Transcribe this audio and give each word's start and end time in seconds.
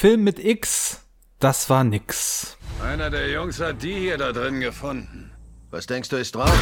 Film 0.00 0.22
mit 0.22 0.38
X, 0.38 1.00
das 1.40 1.68
war 1.70 1.82
nix. 1.82 2.56
Einer 2.80 3.10
der 3.10 3.32
Jungs 3.32 3.58
hat 3.58 3.82
die 3.82 3.94
hier 3.94 4.16
da 4.16 4.30
drin 4.30 4.60
gefunden. 4.60 5.32
Was 5.72 5.88
denkst 5.88 6.08
du 6.10 6.16
ist 6.18 6.36
drauf? 6.36 6.54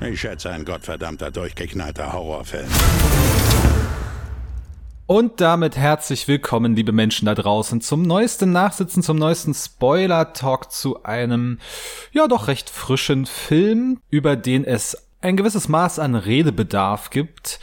Ich 0.00 0.20
schätze 0.20 0.50
ein 0.50 0.64
gottverdammter, 0.64 1.32
durchgeknallter 1.32 2.12
Horrorfilm. 2.12 2.68
Und 5.06 5.40
damit 5.40 5.76
herzlich 5.76 6.28
willkommen, 6.28 6.76
liebe 6.76 6.92
Menschen 6.92 7.26
da 7.26 7.34
draußen, 7.34 7.80
zum 7.80 8.02
neuesten 8.02 8.52
Nachsitzen, 8.52 9.02
zum 9.02 9.16
neuesten 9.16 9.54
Spoiler-Talk 9.54 10.70
zu 10.70 11.02
einem, 11.02 11.58
ja 12.12 12.28
doch 12.28 12.46
recht 12.46 12.70
frischen 12.70 13.26
Film, 13.26 13.98
über 14.08 14.36
den 14.36 14.64
es 14.64 15.08
ein 15.20 15.36
gewisses 15.36 15.66
Maß 15.66 15.98
an 15.98 16.14
Redebedarf 16.14 17.10
gibt. 17.10 17.58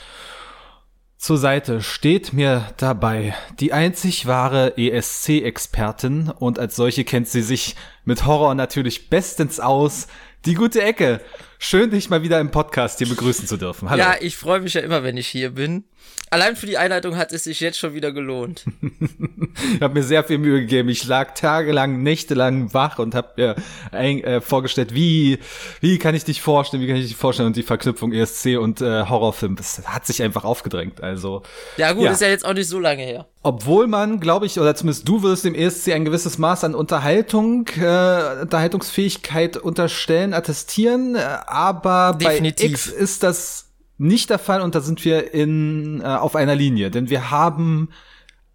Zur 1.22 1.38
Seite 1.38 1.82
steht 1.82 2.32
mir 2.32 2.66
dabei 2.78 3.36
die 3.60 3.72
einzig 3.72 4.26
wahre 4.26 4.76
ESC-Expertin 4.76 6.30
und 6.30 6.58
als 6.58 6.74
solche 6.74 7.04
kennt 7.04 7.28
sie 7.28 7.42
sich 7.42 7.76
mit 8.04 8.26
Horror 8.26 8.56
natürlich 8.56 9.08
bestens 9.08 9.60
aus. 9.60 10.08
Die 10.46 10.54
gute 10.54 10.82
Ecke. 10.82 11.20
Schön, 11.60 11.92
dich 11.92 12.10
mal 12.10 12.24
wieder 12.24 12.40
im 12.40 12.50
Podcast 12.50 12.98
hier 12.98 13.08
begrüßen 13.08 13.46
zu 13.46 13.56
dürfen. 13.56 13.88
Hallo. 13.88 14.02
Ja, 14.02 14.16
ich 14.20 14.36
freue 14.36 14.58
mich 14.58 14.74
ja 14.74 14.80
immer, 14.80 15.04
wenn 15.04 15.16
ich 15.16 15.28
hier 15.28 15.50
bin. 15.50 15.84
Allein 16.32 16.56
für 16.56 16.64
die 16.64 16.78
Einleitung 16.78 17.18
hat 17.18 17.30
es 17.32 17.44
sich 17.44 17.60
jetzt 17.60 17.78
schon 17.78 17.92
wieder 17.92 18.10
gelohnt. 18.10 18.64
ich 19.74 19.82
habe 19.82 19.92
mir 19.92 20.02
sehr 20.02 20.24
viel 20.24 20.38
Mühe 20.38 20.60
gegeben. 20.60 20.88
Ich 20.88 21.04
lag 21.04 21.34
tagelang, 21.34 22.02
nächtelang 22.02 22.72
wach 22.72 22.98
und 22.98 23.14
habe 23.14 23.28
mir 23.36 23.56
äh, 23.92 24.40
vorgestellt, 24.40 24.94
wie 24.94 25.40
wie 25.80 25.98
kann 25.98 26.14
ich 26.14 26.24
dich 26.24 26.40
vorstellen, 26.40 26.82
wie 26.82 26.86
kann 26.86 26.96
ich 26.96 27.08
dich 27.08 27.16
vorstellen 27.16 27.48
und 27.48 27.56
die 27.56 27.62
Verknüpfung 27.62 28.14
ESC 28.14 28.56
und 28.58 28.80
äh, 28.80 29.04
Horrorfilm, 29.04 29.56
das 29.56 29.82
hat 29.84 30.06
sich 30.06 30.22
einfach 30.22 30.44
aufgedrängt. 30.44 31.02
Also 31.02 31.42
ja 31.76 31.92
gut, 31.92 32.04
ja. 32.04 32.12
ist 32.12 32.22
ja 32.22 32.28
jetzt 32.28 32.46
auch 32.46 32.54
nicht 32.54 32.68
so 32.68 32.78
lange 32.78 33.02
her. 33.02 33.26
Obwohl 33.42 33.86
man, 33.86 34.18
glaube 34.18 34.46
ich, 34.46 34.58
oder 34.58 34.74
zumindest 34.74 35.06
du 35.06 35.22
wirst 35.22 35.44
dem 35.44 35.54
ESC 35.54 35.88
ein 35.92 36.06
gewisses 36.06 36.38
Maß 36.38 36.64
an 36.64 36.74
Unterhaltung, 36.74 37.68
äh, 37.76 38.40
Unterhaltungsfähigkeit 38.40 39.58
unterstellen, 39.58 40.32
attestieren, 40.32 41.14
äh, 41.14 41.18
aber 41.44 42.16
Definitiv. 42.18 42.70
bei 42.70 42.72
X 42.72 42.86
ist 42.86 43.22
das 43.22 43.71
nicht 43.98 44.30
der 44.30 44.38
Fall 44.38 44.62
und 44.62 44.74
da 44.74 44.80
sind 44.80 45.04
wir 45.04 45.32
in, 45.32 46.00
äh, 46.00 46.04
auf 46.04 46.36
einer 46.36 46.54
Linie, 46.54 46.90
denn 46.90 47.10
wir 47.10 47.30
haben 47.30 47.90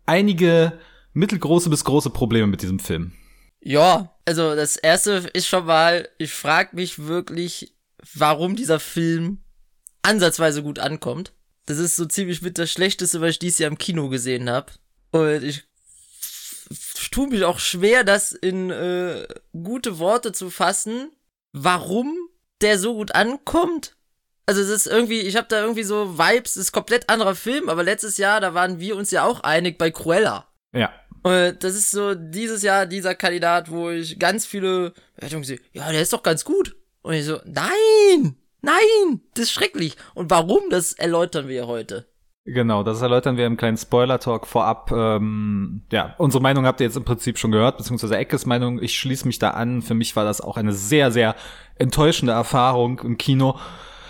einige 0.05 0.79
mittelgroße 1.13 1.69
bis 1.69 1.83
große 1.83 2.09
Probleme 2.09 2.47
mit 2.47 2.61
diesem 2.61 2.79
Film. 2.79 3.13
Ja, 3.59 4.15
also 4.25 4.55
das 4.55 4.77
erste 4.77 5.29
ist 5.33 5.47
schon 5.47 5.65
mal, 5.65 6.07
ich 6.17 6.31
frage 6.31 6.75
mich 6.75 6.99
wirklich, 6.99 7.75
warum 8.13 8.55
dieser 8.55 8.79
Film 8.79 9.39
ansatzweise 10.03 10.63
gut 10.63 10.79
ankommt. 10.79 11.33
Das 11.65 11.77
ist 11.77 11.95
so 11.95 12.05
ziemlich 12.05 12.41
mit 12.41 12.57
das 12.57 12.71
Schlechteste, 12.71 13.19
was 13.19 13.31
ich 13.31 13.39
dieses 13.39 13.59
Jahr 13.59 13.69
im 13.69 13.77
Kino 13.77 14.07
gesehen 14.07 14.49
habe. 14.49 14.71
Und 15.11 15.43
ich, 15.43 15.65
ich 16.69 17.09
tue 17.09 17.27
mich 17.27 17.43
auch 17.43 17.59
schwer, 17.59 18.05
das 18.05 18.31
in 18.31 18.69
äh, 18.69 19.27
gute 19.51 19.99
Worte 19.99 20.31
zu 20.31 20.49
fassen, 20.49 21.11
warum 21.51 22.15
der 22.61 22.79
so 22.79 22.93
gut 22.93 23.15
ankommt 23.15 23.96
also 24.47 24.61
es 24.61 24.69
ist 24.69 24.87
irgendwie, 24.87 25.19
ich 25.19 25.35
habe 25.35 25.47
da 25.49 25.61
irgendwie 25.61 25.83
so 25.83 26.17
Vibes, 26.17 26.55
es 26.55 26.67
ist 26.67 26.71
komplett 26.71 27.09
anderer 27.09 27.35
Film, 27.35 27.67
aber 27.67 27.83
letztes 27.83 28.17
Jahr, 28.17 28.39
da 28.39 28.53
waren 28.53 28.79
wir 28.79 28.95
uns 28.95 29.11
ja 29.11 29.25
auch 29.25 29.41
einig 29.41 29.77
bei 29.77 29.91
Cruella. 29.91 30.47
Ja. 30.73 30.89
Und 31.23 31.63
das 31.63 31.75
ist 31.75 31.91
so 31.91 32.15
dieses 32.15 32.63
Jahr 32.63 32.85
dieser 32.85 33.13
Kandidat, 33.13 33.69
wo 33.69 33.89
ich 33.89 34.17
ganz 34.17 34.45
viele 34.45 34.93
Wertungen 35.17 35.43
sehe, 35.43 35.59
ja, 35.73 35.91
der 35.91 36.01
ist 36.01 36.13
doch 36.13 36.23
ganz 36.23 36.45
gut. 36.45 36.77
Und 37.01 37.13
ich 37.13 37.25
so, 37.25 37.39
nein, 37.45 38.37
nein, 38.61 39.21
das 39.33 39.45
ist 39.45 39.51
schrecklich. 39.51 39.97
Und 40.13 40.29
warum, 40.29 40.69
das 40.69 40.93
erläutern 40.93 41.49
wir 41.49 41.67
heute. 41.67 42.07
Genau, 42.45 42.83
das 42.83 43.01
erläutern 43.01 43.35
wir 43.35 43.45
im 43.45 43.57
kleinen 43.57 43.75
Spoiler-Talk 43.75 44.47
vorab. 44.47 44.89
Ähm, 44.93 45.81
ja, 45.91 46.15
unsere 46.17 46.41
Meinung 46.41 46.65
habt 46.65 46.79
ihr 46.79 46.87
jetzt 46.87 46.95
im 46.95 47.03
Prinzip 47.03 47.37
schon 47.37 47.51
gehört, 47.51 47.77
beziehungsweise 47.77 48.15
Eckes 48.15 48.45
Meinung. 48.45 48.81
Ich 48.81 48.97
schließe 48.97 49.27
mich 49.27 49.39
da 49.39 49.49
an. 49.49 49.81
Für 49.81 49.95
mich 49.95 50.15
war 50.15 50.23
das 50.23 50.39
auch 50.39 50.55
eine 50.55 50.71
sehr, 50.71 51.11
sehr 51.11 51.35
enttäuschende 51.75 52.31
Erfahrung 52.31 52.99
im 52.99 53.17
Kino. 53.17 53.59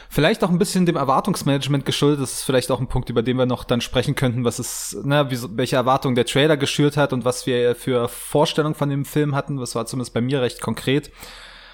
Vielleicht 0.09 0.43
auch 0.43 0.49
ein 0.49 0.57
bisschen 0.57 0.85
dem 0.85 0.95
Erwartungsmanagement 0.95 1.85
geschuldet. 1.85 2.21
Das 2.21 2.33
ist 2.33 2.43
vielleicht 2.43 2.71
auch 2.71 2.79
ein 2.79 2.87
Punkt, 2.87 3.09
über 3.09 3.23
den 3.23 3.37
wir 3.37 3.45
noch 3.45 3.63
dann 3.63 3.81
sprechen 3.81 4.15
könnten, 4.15 4.45
was 4.45 4.59
es, 4.59 4.97
ne, 5.03 5.29
wie, 5.29 5.37
welche 5.57 5.75
Erwartungen 5.75 6.15
der 6.15 6.25
Trailer 6.25 6.57
geschürt 6.57 6.97
hat 6.97 7.13
und 7.13 7.25
was 7.25 7.45
wir 7.45 7.75
für 7.75 8.07
Vorstellungen 8.07 8.75
von 8.75 8.89
dem 8.89 9.05
Film 9.05 9.35
hatten. 9.35 9.57
Das 9.57 9.75
war 9.75 9.85
zumindest 9.85 10.13
bei 10.13 10.21
mir 10.21 10.41
recht 10.41 10.61
konkret. 10.61 11.11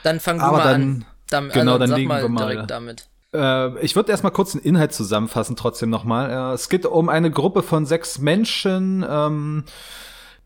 Dann 0.03 0.19
fangen 0.19 0.39
wir 0.39 0.51
mal 0.51 0.63
dann, 0.63 0.81
an. 0.81 1.05
Dann, 1.29 1.49
genau, 1.49 1.73
also, 1.73 1.85
dann 1.85 1.95
liegen 1.97 2.09
wir 2.09 2.27
mal 2.29 2.47
direkt 2.49 2.71
damit. 2.71 3.07
Äh, 3.33 3.79
ich 3.79 3.95
würde 3.95 4.11
erstmal 4.11 4.31
kurz 4.31 4.51
den 4.53 4.61
Inhalt 4.61 4.93
zusammenfassen, 4.93 5.55
trotzdem 5.55 5.89
nochmal. 5.89 6.29
Äh, 6.29 6.53
es 6.53 6.69
geht 6.69 6.85
um 6.85 7.09
eine 7.09 7.31
Gruppe 7.31 7.63
von 7.63 7.85
sechs 7.85 8.19
Menschen. 8.19 9.05
Ähm, 9.07 9.63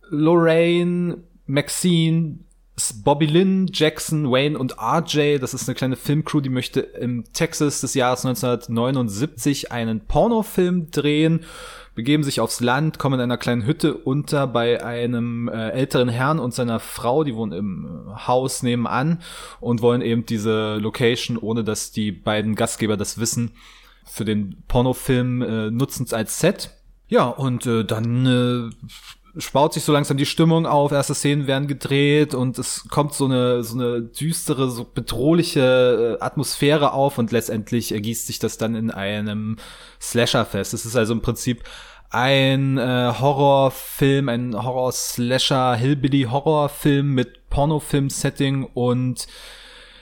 Lorraine, 0.10 1.18
Maxine, 1.46 2.40
Bobby 3.04 3.26
Lynn, 3.26 3.68
Jackson, 3.74 4.32
Wayne 4.32 4.58
und 4.58 4.76
RJ, 4.80 5.40
das 5.40 5.56
ist 5.56 5.68
eine 5.68 5.76
kleine 5.76 5.96
Filmcrew, 5.96 6.42
die 6.42 6.50
möchte 6.50 6.82
im 6.82 7.24
Texas 7.34 7.82
des 7.82 7.96
Jahres 7.96 8.24
1979 8.24 9.72
einen 9.72 10.02
Pornofilm 10.02 10.92
drehen, 10.92 11.46
begeben 11.96 12.24
sich 12.24 12.40
aufs 12.40 12.60
Land, 12.60 13.00
kommen 13.00 13.16
in 13.16 13.22
einer 13.22 13.38
kleinen 13.38 13.66
Hütte 13.66 13.96
unter 13.96 14.46
bei 14.46 14.86
einem 14.86 15.48
äh, 15.48 15.70
älteren 15.70 16.10
Herrn 16.10 16.38
und 16.38 16.54
seiner 16.54 16.80
Frau, 16.80 17.24
die 17.24 17.34
wohnen 17.34 17.54
im 17.54 17.86
äh, 17.86 18.28
Haus 18.28 18.62
nebenan 18.62 19.22
und 19.60 19.82
wollen 19.82 20.02
eben 20.02 20.28
diese 20.28 20.76
Location, 20.76 21.38
ohne 21.38 21.64
dass 21.64 21.92
die 21.92 22.12
beiden 22.12 22.54
Gastgeber 22.54 22.96
das 22.96 23.18
wissen, 23.18 23.54
für 24.06 24.24
den 24.24 24.64
Pornofilm 24.68 25.42
äh, 25.42 25.72
nutzen 25.72 26.06
als 26.12 26.40
Set. 26.40 26.70
Ja, 27.08 27.26
und 27.26 27.66
äh, 27.66 27.84
dann 27.84 28.26
äh, 28.28 28.70
spaut 29.40 29.74
sich 29.74 29.84
so 29.84 29.92
langsam 29.92 30.18
die 30.18 30.26
Stimmung 30.26 30.66
auf, 30.66 30.92
erste 30.92 31.16
Szenen 31.16 31.48
werden 31.48 31.68
gedreht 31.68 32.34
und 32.34 32.58
es 32.58 32.88
kommt 32.90 33.14
so 33.14 33.26
eine, 33.26 33.64
so 33.64 33.76
eine 33.78 34.02
düstere, 34.02 34.70
so 34.70 34.86
bedrohliche 34.86 36.18
äh, 36.20 36.24
Atmosphäre 36.24 36.94
auf 36.94 37.18
und 37.18 37.32
letztendlich 37.32 37.92
ergießt 37.92 38.28
sich 38.28 38.40
das 38.40 38.58
dann 38.58 38.76
in 38.76 38.92
einem 38.92 39.58
Slasher-Fest. 40.02 40.74
Es 40.74 40.86
ist 40.86 40.96
also 40.96 41.14
im 41.14 41.22
Prinzip 41.22 41.64
ein 42.10 42.78
äh, 42.78 43.14
Horrorfilm, 43.20 44.30
ein 44.30 44.64
Horror-Slasher, 44.64 45.76
Hillbilly-Horrorfilm 45.76 47.14
mit 47.14 47.50
Pornofilm-Setting 47.50 48.64
und 48.64 49.28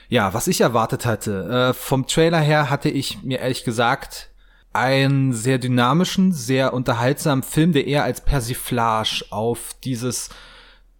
ja, 0.07 0.33
was 0.33 0.47
ich 0.47 0.61
erwartet 0.61 1.05
hatte. 1.05 1.69
Äh, 1.69 1.73
vom 1.73 2.05
Trailer 2.07 2.39
her 2.39 2.69
hatte 2.69 2.89
ich 2.89 3.23
mir 3.23 3.39
ehrlich 3.39 3.63
gesagt 3.63 4.29
einen 4.75 5.33
sehr 5.33 5.57
dynamischen, 5.57 6.31
sehr 6.31 6.73
unterhaltsamen 6.73 7.43
Film, 7.43 7.71
der 7.73 7.87
eher 7.87 8.03
als 8.03 8.21
Persiflage 8.21 9.25
auf 9.29 9.75
dieses 9.83 10.29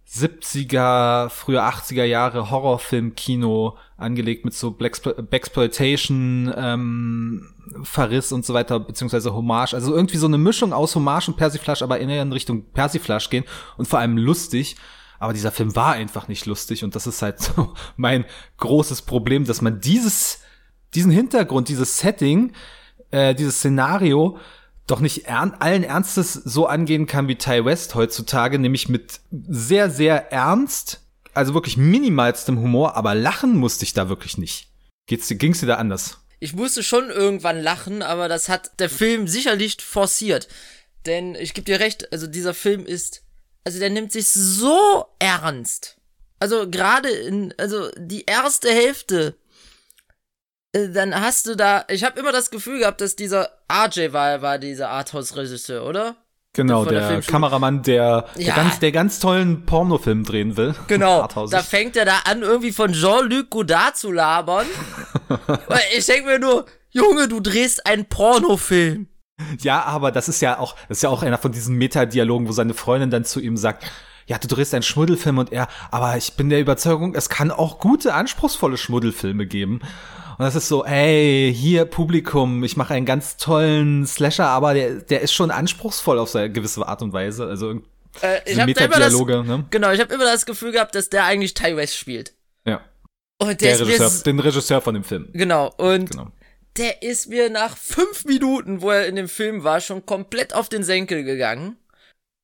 70er, 0.08 1.28
frühe 1.28 1.62
80er 1.62 2.04
Jahre 2.04 2.50
Horrorfilm-Kino 2.50 3.76
angelegt 3.96 4.44
mit 4.44 4.54
so 4.54 4.70
Blaxploitation, 4.70 6.52
ähm, 6.56 7.52
Verriss 7.82 8.32
und 8.32 8.46
so 8.46 8.54
weiter, 8.54 8.78
beziehungsweise 8.80 9.34
Hommage. 9.34 9.74
Also 9.74 9.94
irgendwie 9.94 10.18
so 10.18 10.26
eine 10.26 10.38
Mischung 10.38 10.72
aus 10.72 10.94
Hommage 10.94 11.28
und 11.28 11.36
Persiflage, 11.36 11.82
aber 11.82 11.98
eher 11.98 12.22
in 12.22 12.32
Richtung 12.32 12.64
Persiflage 12.72 13.28
gehen 13.30 13.44
und 13.76 13.88
vor 13.88 13.98
allem 13.98 14.16
lustig. 14.16 14.76
Aber 15.18 15.32
dieser 15.32 15.50
Film 15.50 15.74
war 15.74 15.94
einfach 15.94 16.28
nicht 16.28 16.46
lustig 16.46 16.84
und 16.84 16.94
das 16.94 17.06
ist 17.06 17.22
halt 17.22 17.40
so 17.40 17.74
mein 17.96 18.24
großes 18.58 19.02
Problem, 19.02 19.44
dass 19.44 19.60
man 19.60 19.80
dieses, 19.80 20.40
diesen 20.94 21.10
Hintergrund, 21.10 21.68
dieses 21.68 21.98
Setting 21.98 22.52
äh, 23.10 23.34
dieses 23.34 23.56
Szenario 23.56 24.38
doch 24.86 25.00
nicht 25.00 25.28
allen 25.28 25.82
Ernstes 25.82 26.32
so 26.32 26.66
angehen 26.66 27.06
kann 27.06 27.28
wie 27.28 27.36
Ty 27.36 27.64
West 27.64 27.94
heutzutage, 27.94 28.58
nämlich 28.58 28.88
mit 28.88 29.20
sehr, 29.30 29.90
sehr 29.90 30.32
ernst, 30.32 31.00
also 31.34 31.54
wirklich 31.54 31.76
minimalstem 31.76 32.58
Humor, 32.60 32.96
aber 32.96 33.14
lachen 33.14 33.56
musste 33.56 33.84
ich 33.84 33.94
da 33.94 34.08
wirklich 34.08 34.38
nicht. 34.38 34.68
Geht's, 35.06 35.28
ging's 35.28 35.60
dir 35.60 35.66
da 35.66 35.74
anders? 35.74 36.18
Ich 36.38 36.54
musste 36.54 36.82
schon 36.82 37.10
irgendwann 37.10 37.60
lachen, 37.60 38.02
aber 38.02 38.28
das 38.28 38.48
hat 38.48 38.78
der 38.78 38.90
Film 38.90 39.26
sicherlich 39.26 39.76
forciert. 39.80 40.48
Denn 41.06 41.34
ich 41.34 41.54
gebe 41.54 41.64
dir 41.64 41.80
recht, 41.80 42.12
also 42.12 42.26
dieser 42.26 42.54
Film 42.54 42.84
ist, 42.86 43.22
also 43.64 43.78
der 43.78 43.90
nimmt 43.90 44.12
sich 44.12 44.28
so 44.28 45.06
ernst. 45.18 45.96
Also 46.38 46.68
gerade 46.68 47.08
in, 47.08 47.54
also 47.58 47.90
die 47.96 48.24
erste 48.26 48.70
Hälfte 48.70 49.36
dann 50.92 51.14
hast 51.14 51.46
du 51.46 51.54
da, 51.54 51.84
ich 51.88 52.04
habe 52.04 52.18
immer 52.18 52.32
das 52.32 52.50
Gefühl 52.50 52.80
gehabt, 52.80 53.00
dass 53.00 53.16
dieser 53.16 53.50
RJ 53.70 54.12
war, 54.12 54.42
war 54.42 54.58
dieser 54.58 54.90
Arthouse-Regisseur, 54.90 55.84
oder? 55.84 56.16
Genau, 56.52 56.86
der, 56.86 57.10
der 57.10 57.20
Kameramann, 57.20 57.82
der, 57.82 58.26
der, 58.34 58.54
ganz, 58.54 58.78
der 58.78 58.90
ganz 58.90 59.20
tollen 59.20 59.66
Pornofilm 59.66 60.24
drehen 60.24 60.56
will. 60.56 60.74
Genau, 60.88 61.28
da 61.50 61.62
fängt 61.62 61.96
er 61.96 62.06
da 62.06 62.20
an, 62.24 62.40
irgendwie 62.42 62.72
von 62.72 62.94
Jean-Luc 62.94 63.50
Godard 63.50 63.96
zu 63.96 64.10
labern. 64.10 64.66
ich 65.96 66.06
denke 66.06 66.30
mir 66.30 66.38
nur, 66.38 66.64
Junge, 66.90 67.28
du 67.28 67.40
drehst 67.40 67.86
einen 67.86 68.06
Pornofilm. 68.06 69.06
Ja, 69.60 69.82
aber 69.84 70.10
das 70.12 70.30
ist 70.30 70.40
ja 70.40 70.58
auch, 70.58 70.74
das 70.88 70.98
ist 70.98 71.02
ja 71.02 71.10
auch 71.10 71.22
einer 71.22 71.36
von 71.36 71.52
diesen 71.52 71.76
Metadialogen, 71.76 72.48
wo 72.48 72.52
seine 72.52 72.72
Freundin 72.72 73.10
dann 73.10 73.26
zu 73.26 73.38
ihm 73.40 73.58
sagt, 73.58 73.84
ja, 74.26 74.38
du 74.38 74.48
drehst 74.48 74.72
einen 74.72 74.82
Schmuddelfilm 74.82 75.36
und 75.36 75.52
er, 75.52 75.68
aber 75.90 76.16
ich 76.16 76.34
bin 76.34 76.48
der 76.48 76.60
Überzeugung, 76.60 77.14
es 77.14 77.28
kann 77.28 77.50
auch 77.50 77.78
gute, 77.78 78.14
anspruchsvolle 78.14 78.78
Schmuddelfilme 78.78 79.46
geben. 79.46 79.80
Und 80.38 80.44
das 80.44 80.54
ist 80.54 80.68
so, 80.68 80.84
ey, 80.84 81.52
hier 81.54 81.86
Publikum, 81.86 82.62
ich 82.62 82.76
mache 82.76 82.92
einen 82.92 83.06
ganz 83.06 83.38
tollen 83.38 84.06
Slasher, 84.06 84.48
aber 84.48 84.74
der, 84.74 84.96
der 84.96 85.22
ist 85.22 85.32
schon 85.32 85.50
anspruchsvoll 85.50 86.18
auf 86.18 86.28
seine 86.28 86.52
gewisse 86.52 86.86
Art 86.86 87.00
und 87.00 87.14
Weise. 87.14 87.46
Also 87.46 87.80
äh, 88.20 88.40
ich 88.44 88.60
habe 88.60 88.70
immer 88.70 88.98
das, 88.98 89.18
ne? 89.18 89.64
genau, 89.70 89.90
ich 89.92 90.00
habe 90.00 90.12
immer 90.12 90.24
das 90.24 90.44
Gefühl 90.44 90.72
gehabt, 90.72 90.94
dass 90.94 91.08
der 91.08 91.24
eigentlich 91.24 91.54
Ty 91.54 91.76
West 91.76 91.96
spielt. 91.96 92.34
Ja. 92.66 92.82
Und 93.38 93.60
der, 93.60 93.78
der 93.78 93.86
Regisseur, 93.86 94.24
den 94.24 94.38
Regisseur 94.38 94.80
von 94.82 94.94
dem 94.94 95.04
Film. 95.04 95.28
Genau. 95.32 95.72
Und 95.78 96.10
genau. 96.10 96.30
der 96.76 97.02
ist 97.02 97.28
mir 97.28 97.48
nach 97.48 97.76
fünf 97.76 98.26
Minuten, 98.26 98.82
wo 98.82 98.90
er 98.90 99.06
in 99.06 99.16
dem 99.16 99.28
Film 99.28 99.64
war, 99.64 99.80
schon 99.80 100.04
komplett 100.04 100.54
auf 100.54 100.68
den 100.68 100.82
Senkel 100.82 101.24
gegangen. 101.24 101.76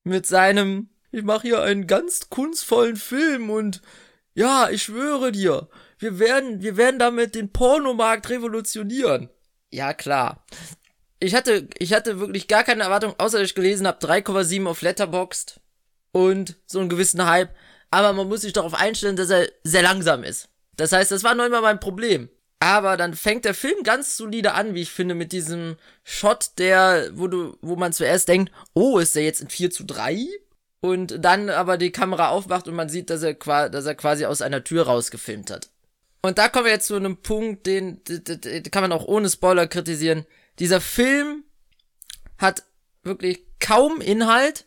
Mit 0.04 0.26
seinem, 0.26 0.88
ich 1.10 1.24
mache 1.24 1.42
hier 1.42 1.62
einen 1.62 1.86
ganz 1.86 2.30
kunstvollen 2.30 2.96
Film 2.96 3.50
und 3.50 3.82
ja, 4.34 4.70
ich 4.70 4.82
schwöre 4.84 5.32
dir, 5.32 5.68
wir 5.98 6.18
werden, 6.18 6.62
wir 6.62 6.76
werden 6.76 6.98
damit 6.98 7.34
den 7.34 7.52
Pornomarkt 7.52 8.28
revolutionieren. 8.30 9.28
Ja, 9.70 9.94
klar. 9.94 10.44
Ich 11.20 11.34
hatte, 11.34 11.68
ich 11.78 11.92
hatte 11.92 12.18
wirklich 12.18 12.48
gar 12.48 12.64
keine 12.64 12.82
Erwartung, 12.82 13.14
außer 13.18 13.38
dass 13.38 13.48
ich 13.48 13.54
gelesen 13.54 13.86
habe, 13.86 14.04
3,7 14.04 14.66
auf 14.66 14.82
Letterboxd 14.82 15.60
und 16.10 16.56
so 16.66 16.80
einen 16.80 16.88
gewissen 16.88 17.24
Hype. 17.24 17.54
Aber 17.90 18.12
man 18.12 18.28
muss 18.28 18.40
sich 18.40 18.52
darauf 18.52 18.74
einstellen, 18.74 19.16
dass 19.16 19.30
er 19.30 19.48
sehr 19.64 19.82
langsam 19.82 20.24
ist. 20.24 20.48
Das 20.76 20.92
heißt, 20.92 21.12
das 21.12 21.24
war 21.24 21.34
noch 21.34 21.44
immer 21.44 21.60
mein 21.60 21.78
Problem. 21.78 22.28
Aber 22.58 22.96
dann 22.96 23.14
fängt 23.14 23.44
der 23.44 23.54
Film 23.54 23.82
ganz 23.82 24.16
solide 24.16 24.54
an, 24.54 24.74
wie 24.74 24.82
ich 24.82 24.90
finde, 24.90 25.14
mit 25.14 25.32
diesem 25.32 25.76
Shot, 26.04 26.52
der, 26.58 27.10
wo 27.14 27.26
du, 27.26 27.56
wo 27.60 27.76
man 27.76 27.92
zuerst 27.92 28.28
denkt, 28.28 28.52
oh, 28.72 28.98
ist 28.98 29.16
der 29.16 29.24
jetzt 29.24 29.40
in 29.40 29.48
4 29.48 29.70
zu 29.70 29.84
3? 29.84 30.26
Und 30.84 31.24
dann 31.24 31.48
aber 31.48 31.78
die 31.78 31.92
Kamera 31.92 32.30
aufwacht 32.30 32.66
und 32.66 32.74
man 32.74 32.88
sieht, 32.88 33.08
dass 33.08 33.22
er, 33.22 33.34
dass 33.34 33.86
er 33.86 33.94
quasi 33.94 34.26
aus 34.26 34.42
einer 34.42 34.64
Tür 34.64 34.86
rausgefilmt 34.86 35.50
hat. 35.50 35.70
Und 36.22 36.38
da 36.38 36.48
kommen 36.48 36.64
wir 36.64 36.72
jetzt 36.72 36.88
zu 36.88 36.96
einem 36.96 37.18
Punkt, 37.18 37.66
den, 37.66 38.02
den, 38.04 38.40
den 38.40 38.62
kann 38.64 38.82
man 38.82 38.92
auch 38.92 39.04
ohne 39.04 39.30
Spoiler 39.30 39.68
kritisieren. 39.68 40.26
Dieser 40.58 40.80
Film 40.80 41.44
hat 42.36 42.64
wirklich 43.04 43.44
kaum 43.60 44.00
Inhalt. 44.00 44.66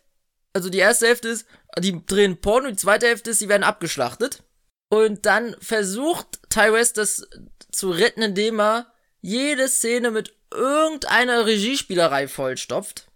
Also 0.54 0.70
die 0.70 0.80
erste 0.80 1.08
Hälfte 1.08 1.28
ist, 1.28 1.46
die 1.80 2.06
drehen 2.06 2.40
Porno, 2.40 2.70
die 2.70 2.78
zweite 2.78 3.08
Hälfte 3.08 3.32
ist, 3.32 3.40
sie 3.40 3.50
werden 3.50 3.64
abgeschlachtet. 3.64 4.44
Und 4.90 5.26
dann 5.26 5.56
versucht 5.60 6.40
Ty 6.50 6.72
West 6.72 6.98
das 6.98 7.28
zu 7.72 7.92
retten, 7.92 8.22
indem 8.22 8.62
er 8.62 8.94
jede 9.20 9.68
Szene 9.68 10.12
mit 10.12 10.34
irgendeiner 10.54 11.46
Regiespielerei 11.46 12.30
vollstopft, 12.30 13.08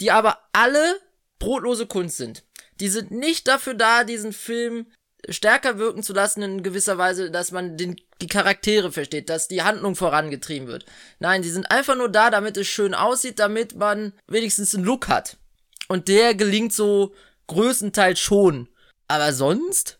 die 0.00 0.10
aber 0.10 0.38
alle 0.52 1.00
brotlose 1.40 1.86
Kunst 1.86 2.16
sind. 2.16 2.44
Die 2.78 2.88
sind 2.88 3.10
nicht 3.10 3.48
dafür 3.48 3.74
da, 3.74 4.04
diesen 4.04 4.32
Film 4.32 4.86
stärker 5.28 5.78
wirken 5.78 6.04
zu 6.04 6.12
lassen 6.12 6.42
in 6.42 6.62
gewisser 6.62 6.96
Weise, 6.96 7.32
dass 7.32 7.50
man 7.50 7.76
den, 7.76 7.96
die 8.22 8.28
Charaktere 8.28 8.92
versteht, 8.92 9.28
dass 9.28 9.48
die 9.48 9.62
Handlung 9.62 9.96
vorangetrieben 9.96 10.68
wird. 10.68 10.86
Nein, 11.18 11.42
die 11.42 11.50
sind 11.50 11.70
einfach 11.70 11.96
nur 11.96 12.08
da, 12.08 12.30
damit 12.30 12.56
es 12.56 12.68
schön 12.68 12.94
aussieht, 12.94 13.40
damit 13.40 13.74
man 13.74 14.12
wenigstens 14.28 14.74
einen 14.74 14.84
Look 14.84 15.08
hat. 15.08 15.36
Und 15.88 16.06
der 16.06 16.36
gelingt 16.36 16.72
so 16.72 17.12
größtenteils 17.48 18.20
schon. 18.20 18.68
Aber 19.08 19.32
sonst 19.32 19.98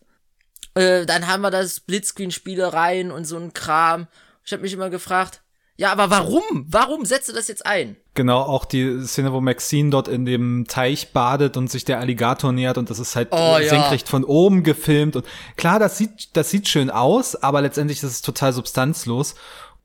äh, 0.73 1.05
dann 1.05 1.27
haben 1.27 1.41
wir 1.41 1.51
das 1.51 1.79
Blitzscreen-Spielereien 1.81 3.11
und 3.11 3.25
so 3.25 3.37
ein 3.37 3.53
Kram. 3.53 4.07
Ich 4.43 4.53
habe 4.53 4.63
mich 4.63 4.73
immer 4.73 4.89
gefragt, 4.89 5.41
ja, 5.81 5.91
aber 5.91 6.11
warum? 6.11 6.43
Warum 6.67 7.05
setzt 7.05 7.27
du 7.27 7.33
das 7.33 7.47
jetzt 7.47 7.65
ein? 7.65 7.95
Genau, 8.13 8.39
auch 8.39 8.65
die 8.65 9.03
Szene, 9.03 9.33
wo 9.33 9.41
Maxine 9.41 9.89
dort 9.89 10.07
in 10.07 10.25
dem 10.25 10.65
Teich 10.67 11.11
badet 11.11 11.57
und 11.57 11.71
sich 11.71 11.85
der 11.85 11.99
Alligator 11.99 12.51
nähert 12.51 12.77
und 12.77 12.91
das 12.91 12.99
ist 12.99 13.15
halt 13.15 13.29
oh, 13.31 13.57
senkrecht 13.57 14.05
ja. 14.05 14.11
von 14.11 14.23
oben 14.23 14.61
gefilmt 14.61 15.15
und 15.15 15.25
klar, 15.57 15.79
das 15.79 15.97
sieht, 15.97 16.37
das 16.37 16.51
sieht 16.51 16.67
schön 16.67 16.91
aus, 16.91 17.35
aber 17.35 17.63
letztendlich 17.63 17.97
ist 18.03 18.11
es 18.11 18.21
total 18.21 18.53
substanzlos. 18.53 19.33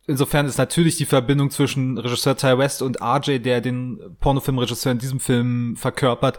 Insofern 0.06 0.44
ist 0.44 0.58
natürlich 0.58 0.96
die 0.96 1.06
Verbindung 1.06 1.50
zwischen 1.50 1.96
Regisseur 1.96 2.36
Ty 2.36 2.58
West 2.58 2.82
und 2.82 3.00
RJ, 3.00 3.38
der 3.38 3.62
den 3.62 3.98
Pornofilmregisseur 4.20 4.92
in 4.92 4.98
diesem 4.98 5.18
Film 5.18 5.76
verkörpert, 5.76 6.38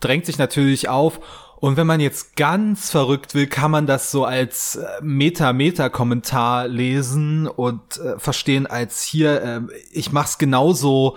drängt 0.00 0.26
sich 0.26 0.36
natürlich 0.36 0.90
auf 0.90 1.18
und 1.62 1.76
wenn 1.76 1.86
man 1.86 2.00
jetzt 2.00 2.34
ganz 2.34 2.90
verrückt 2.90 3.36
will, 3.36 3.46
kann 3.46 3.70
man 3.70 3.86
das 3.86 4.10
so 4.10 4.24
als 4.24 4.74
äh, 4.74 4.84
Meta-Meta-Kommentar 5.00 6.66
lesen 6.66 7.46
und 7.46 7.98
äh, 7.98 8.18
verstehen 8.18 8.66
als 8.66 9.04
hier, 9.04 9.42
äh, 9.42 9.60
ich 9.92 10.10
mach's 10.10 10.38
genauso 10.38 11.16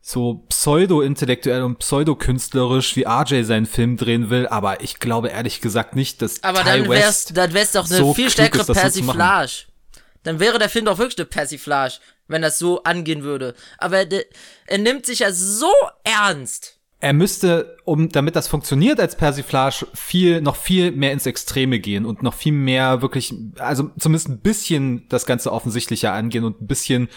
so 0.00 0.44
pseudo-intellektuell 0.48 1.62
und 1.62 1.78
pseudo-künstlerisch, 1.78 2.96
wie 2.96 3.04
RJ 3.06 3.44
seinen 3.44 3.66
Film 3.66 3.96
drehen 3.96 4.30
will, 4.30 4.48
aber 4.48 4.80
ich 4.80 4.98
glaube 4.98 5.28
ehrlich 5.28 5.60
gesagt 5.60 5.94
nicht, 5.94 6.22
dass 6.22 6.42
Aber 6.42 6.64
Ty 6.64 6.80
dann 6.80 6.88
wär's, 6.88 7.26
dann 7.26 7.54
wär's 7.54 7.70
doch 7.70 7.88
eine 7.88 7.98
so 7.98 8.14
viel 8.14 8.30
stärkere 8.30 8.62
ist, 8.62 8.72
Persiflage. 8.72 9.48
So 9.48 10.02
dann 10.24 10.40
wäre 10.40 10.58
der 10.58 10.70
Film 10.70 10.86
doch 10.86 10.98
wirklich 10.98 11.18
eine 11.18 11.26
Persiflage, 11.26 11.98
wenn 12.26 12.42
das 12.42 12.58
so 12.58 12.82
angehen 12.82 13.22
würde. 13.22 13.54
Aber 13.78 13.98
er, 13.98 14.24
er 14.66 14.78
nimmt 14.78 15.06
sich 15.06 15.20
ja 15.20 15.30
so 15.30 15.70
ernst 16.02 16.77
er 17.00 17.12
müsste, 17.12 17.76
um 17.84 18.08
damit 18.08 18.34
das 18.34 18.48
funktioniert 18.48 18.98
als 18.98 19.16
Persiflage, 19.16 19.86
viel 19.94 20.40
noch 20.40 20.56
viel 20.56 20.90
mehr 20.90 21.12
ins 21.12 21.26
Extreme 21.26 21.78
gehen 21.78 22.04
und 22.04 22.22
noch 22.22 22.34
viel 22.34 22.52
mehr 22.52 23.02
wirklich, 23.02 23.32
also 23.58 23.90
zumindest 23.98 24.28
ein 24.28 24.40
bisschen 24.40 25.06
das 25.08 25.24
Ganze 25.24 25.52
offensichtlicher 25.52 26.12
angehen 26.12 26.44
und 26.44 26.60
ein 26.60 26.66
bisschen 26.66 27.08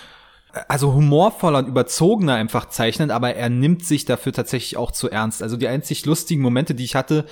also 0.68 0.94
humorvoller 0.94 1.60
und 1.60 1.68
überzogener 1.68 2.36
einfach 2.36 2.68
zeichnen, 2.70 3.10
aber 3.10 3.36
er 3.36 3.50
nimmt 3.50 3.86
sich 3.86 4.06
dafür 4.06 4.34
tatsächlich 4.34 4.78
auch 4.78 4.92
zu 4.92 5.10
ernst. 5.10 5.42
Also 5.42 5.58
die 5.58 5.68
einzig 5.68 6.06
lustigen 6.06 6.42
Momente, 6.42 6.76
die 6.76 6.84
ich 6.84 6.96
hatte, 6.96 7.26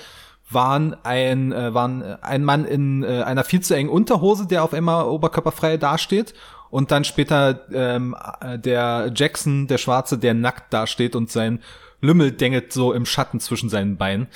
waren 0.48 0.96
ein 1.04 1.52
äh, 1.52 1.72
waren 1.72 2.02
ein 2.02 2.42
Mann 2.42 2.64
in 2.64 3.04
äh, 3.04 3.22
einer 3.22 3.44
viel 3.44 3.60
zu 3.60 3.74
engen 3.74 3.90
Unterhose, 3.90 4.46
der 4.46 4.64
auf 4.64 4.74
einmal 4.74 5.04
oberkörperfrei 5.04 5.76
dasteht 5.76 6.34
und 6.70 6.90
dann 6.90 7.04
später 7.04 7.66
ähm, 7.72 8.16
äh, 8.40 8.58
der 8.58 9.12
Jackson, 9.14 9.68
der 9.68 9.78
Schwarze, 9.78 10.18
der 10.18 10.34
nackt 10.34 10.72
dasteht 10.72 11.14
und 11.14 11.30
sein 11.30 11.60
Lümmel 12.00 12.32
dengelt 12.32 12.72
so 12.72 12.92
im 12.92 13.06
Schatten 13.06 13.40
zwischen 13.40 13.68
seinen 13.68 13.96
Beinen. 13.96 14.28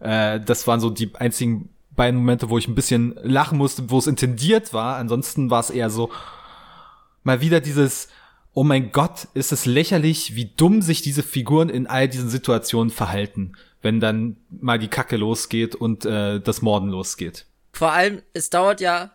Äh, 0.00 0.40
das 0.40 0.66
waren 0.66 0.80
so 0.80 0.90
die 0.90 1.14
einzigen 1.14 1.70
beiden 1.90 2.18
Momente, 2.20 2.50
wo 2.50 2.58
ich 2.58 2.68
ein 2.68 2.74
bisschen 2.74 3.18
lachen 3.22 3.58
musste, 3.58 3.90
wo 3.90 3.98
es 3.98 4.06
intendiert 4.06 4.72
war. 4.72 4.96
Ansonsten 4.96 5.50
war 5.50 5.60
es 5.60 5.70
eher 5.70 5.90
so 5.90 6.10
mal 7.22 7.40
wieder 7.40 7.60
dieses 7.60 8.08
Oh 8.58 8.64
mein 8.64 8.90
Gott, 8.90 9.28
ist 9.34 9.52
es 9.52 9.66
lächerlich, 9.66 10.34
wie 10.34 10.46
dumm 10.46 10.80
sich 10.80 11.02
diese 11.02 11.22
Figuren 11.22 11.68
in 11.68 11.86
all 11.86 12.08
diesen 12.08 12.30
Situationen 12.30 12.90
verhalten, 12.90 13.52
wenn 13.82 14.00
dann 14.00 14.38
mal 14.48 14.78
die 14.78 14.88
Kacke 14.88 15.18
losgeht 15.18 15.74
und 15.74 16.06
äh, 16.06 16.40
das 16.40 16.62
Morden 16.62 16.88
losgeht. 16.88 17.44
Vor 17.74 17.92
allem, 17.92 18.22
es 18.32 18.48
dauert 18.48 18.80
ja 18.80 19.10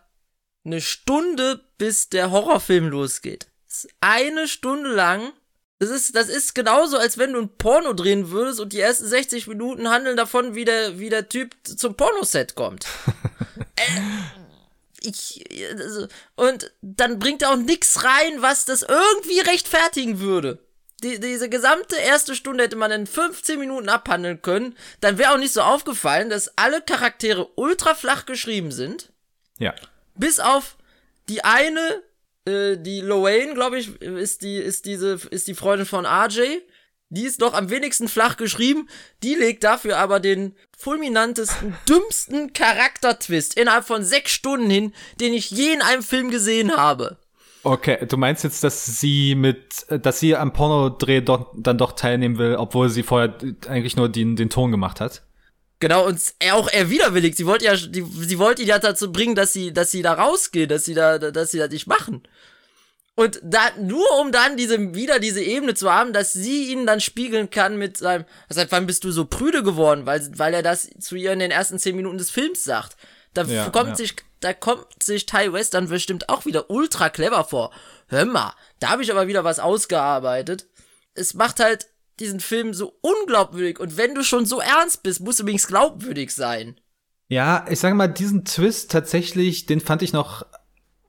eine 0.64 0.80
Stunde, 0.80 1.60
bis 1.76 2.08
der 2.08 2.30
Horrorfilm 2.30 2.86
losgeht. 2.86 3.48
Eine 4.00 4.46
Stunde 4.46 4.94
lang 4.94 5.32
das 5.82 5.90
ist, 5.90 6.14
das 6.14 6.28
ist 6.28 6.54
genauso, 6.54 6.96
als 6.96 7.18
wenn 7.18 7.32
du 7.32 7.40
ein 7.40 7.48
Porno 7.58 7.92
drehen 7.92 8.30
würdest 8.30 8.60
und 8.60 8.72
die 8.72 8.78
ersten 8.78 9.04
60 9.04 9.48
Minuten 9.48 9.90
handeln 9.90 10.16
davon, 10.16 10.54
wie 10.54 10.64
der, 10.64 11.00
wie 11.00 11.08
der 11.08 11.28
Typ 11.28 11.56
zum 11.64 11.96
Pornoset 11.96 12.54
kommt. 12.54 12.86
äh, 13.74 13.82
ich, 15.00 15.44
also, 15.76 16.06
und 16.36 16.70
dann 16.82 17.18
bringt 17.18 17.42
er 17.42 17.50
auch 17.50 17.56
nix 17.56 18.04
rein, 18.04 18.42
was 18.42 18.64
das 18.64 18.82
irgendwie 18.82 19.40
rechtfertigen 19.40 20.20
würde. 20.20 20.60
Die, 21.02 21.18
diese 21.18 21.48
gesamte 21.48 21.96
erste 21.96 22.36
Stunde 22.36 22.62
hätte 22.62 22.76
man 22.76 22.92
in 22.92 23.08
15 23.08 23.58
Minuten 23.58 23.88
abhandeln 23.88 24.40
können. 24.40 24.76
Dann 25.00 25.18
wäre 25.18 25.32
auch 25.32 25.38
nicht 25.38 25.52
so 25.52 25.62
aufgefallen, 25.62 26.30
dass 26.30 26.56
alle 26.56 26.80
Charaktere 26.80 27.48
ultra 27.56 27.96
flach 27.96 28.24
geschrieben 28.24 28.70
sind. 28.70 29.10
Ja. 29.58 29.74
Bis 30.14 30.38
auf 30.38 30.76
die 31.28 31.42
eine, 31.42 32.04
äh, 32.44 32.76
die 32.76 33.00
Loane, 33.00 33.54
glaube 33.54 33.78
ich, 33.78 34.00
ist 34.00 34.42
die, 34.42 34.56
ist 34.56 34.86
diese, 34.86 35.18
ist 35.30 35.48
die 35.48 35.54
Freundin 35.54 35.86
von 35.86 36.06
RJ. 36.06 36.40
Die 37.10 37.24
ist 37.24 37.42
doch 37.42 37.52
am 37.52 37.68
wenigsten 37.68 38.08
flach 38.08 38.38
geschrieben. 38.38 38.88
Die 39.22 39.34
legt 39.34 39.64
dafür 39.64 39.98
aber 39.98 40.18
den 40.18 40.56
fulminantesten, 40.76 41.74
dümmsten 41.88 42.52
Charaktertwist 42.52 43.58
innerhalb 43.58 43.84
von 43.84 44.02
sechs 44.02 44.32
Stunden 44.32 44.70
hin, 44.70 44.94
den 45.20 45.34
ich 45.34 45.50
je 45.50 45.72
in 45.72 45.82
einem 45.82 46.02
Film 46.02 46.30
gesehen 46.30 46.76
habe. 46.76 47.18
Okay, 47.64 48.06
du 48.06 48.16
meinst 48.16 48.42
jetzt, 48.42 48.64
dass 48.64 48.98
sie 48.98 49.36
mit, 49.36 49.86
dass 49.88 50.18
sie 50.18 50.34
am 50.34 50.52
Pornodreh 50.52 51.20
doch, 51.20 51.52
dann 51.56 51.78
doch 51.78 51.92
teilnehmen 51.92 52.38
will, 52.38 52.56
obwohl 52.56 52.88
sie 52.88 53.04
vorher 53.04 53.36
eigentlich 53.68 53.94
nur 53.94 54.08
den, 54.08 54.34
den 54.34 54.50
Ton 54.50 54.72
gemacht 54.72 55.00
hat? 55.00 55.22
Genau, 55.82 56.06
und 56.06 56.20
er 56.38 56.54
auch 56.54 56.68
er 56.68 56.90
widerwillig. 56.90 57.34
Sie 57.34 57.44
wollte 57.44 57.64
ja, 57.64 57.74
die, 57.74 58.06
sie 58.20 58.38
wollte 58.38 58.62
ihn 58.62 58.68
ja 58.68 58.78
dazu 58.78 59.10
bringen, 59.10 59.34
dass 59.34 59.52
sie, 59.52 59.72
dass 59.72 59.90
sie 59.90 60.00
da 60.00 60.12
rausgehen, 60.12 60.68
dass 60.68 60.84
sie 60.84 60.94
da, 60.94 61.18
dass 61.18 61.50
sie 61.50 61.58
das 61.58 61.70
nicht 61.70 61.88
machen. 61.88 62.22
Und 63.16 63.40
da, 63.42 63.58
nur 63.80 64.06
um 64.20 64.30
dann 64.30 64.56
diese, 64.56 64.94
wieder 64.94 65.18
diese 65.18 65.42
Ebene 65.42 65.74
zu 65.74 65.92
haben, 65.92 66.12
dass 66.12 66.32
sie 66.32 66.70
ihn 66.70 66.86
dann 66.86 67.00
spiegeln 67.00 67.50
kann 67.50 67.78
mit 67.78 67.96
seinem, 67.96 68.26
seit 68.48 68.70
wann 68.70 68.86
bist 68.86 69.02
du 69.02 69.10
so 69.10 69.24
prüde 69.24 69.64
geworden, 69.64 70.06
weil, 70.06 70.22
weil 70.38 70.54
er 70.54 70.62
das 70.62 70.88
zu 71.00 71.16
ihr 71.16 71.32
in 71.32 71.40
den 71.40 71.50
ersten 71.50 71.80
zehn 71.80 71.96
Minuten 71.96 72.18
des 72.18 72.30
Films 72.30 72.62
sagt. 72.62 72.96
Da 73.34 73.42
ja, 73.42 73.68
kommt 73.70 73.90
ja. 73.90 73.96
sich, 73.96 74.14
da 74.38 74.54
kommt 74.54 75.02
sich 75.02 75.26
Ty 75.26 75.52
West 75.52 75.74
dann 75.74 75.88
bestimmt 75.88 76.28
auch 76.28 76.46
wieder 76.46 76.70
ultra 76.70 77.10
clever 77.10 77.42
vor. 77.42 77.72
Hör 78.06 78.24
mal, 78.24 78.54
da 78.78 78.90
habe 78.90 79.02
ich 79.02 79.10
aber 79.10 79.26
wieder 79.26 79.42
was 79.42 79.58
ausgearbeitet. 79.58 80.68
Es 81.14 81.34
macht 81.34 81.58
halt 81.58 81.88
diesen 82.22 82.40
Film 82.40 82.72
so 82.72 82.98
unglaubwürdig. 83.00 83.78
Und 83.78 83.96
wenn 83.96 84.14
du 84.14 84.22
schon 84.22 84.46
so 84.46 84.60
ernst 84.60 85.02
bist, 85.02 85.20
musst 85.20 85.38
du 85.38 85.42
übrigens 85.42 85.66
glaubwürdig 85.66 86.32
sein. 86.32 86.80
Ja, 87.28 87.64
ich 87.68 87.80
sage 87.80 87.94
mal, 87.94 88.08
diesen 88.08 88.44
Twist 88.44 88.90
tatsächlich, 88.90 89.66
den 89.66 89.80
fand 89.80 90.02
ich 90.02 90.12
noch 90.12 90.44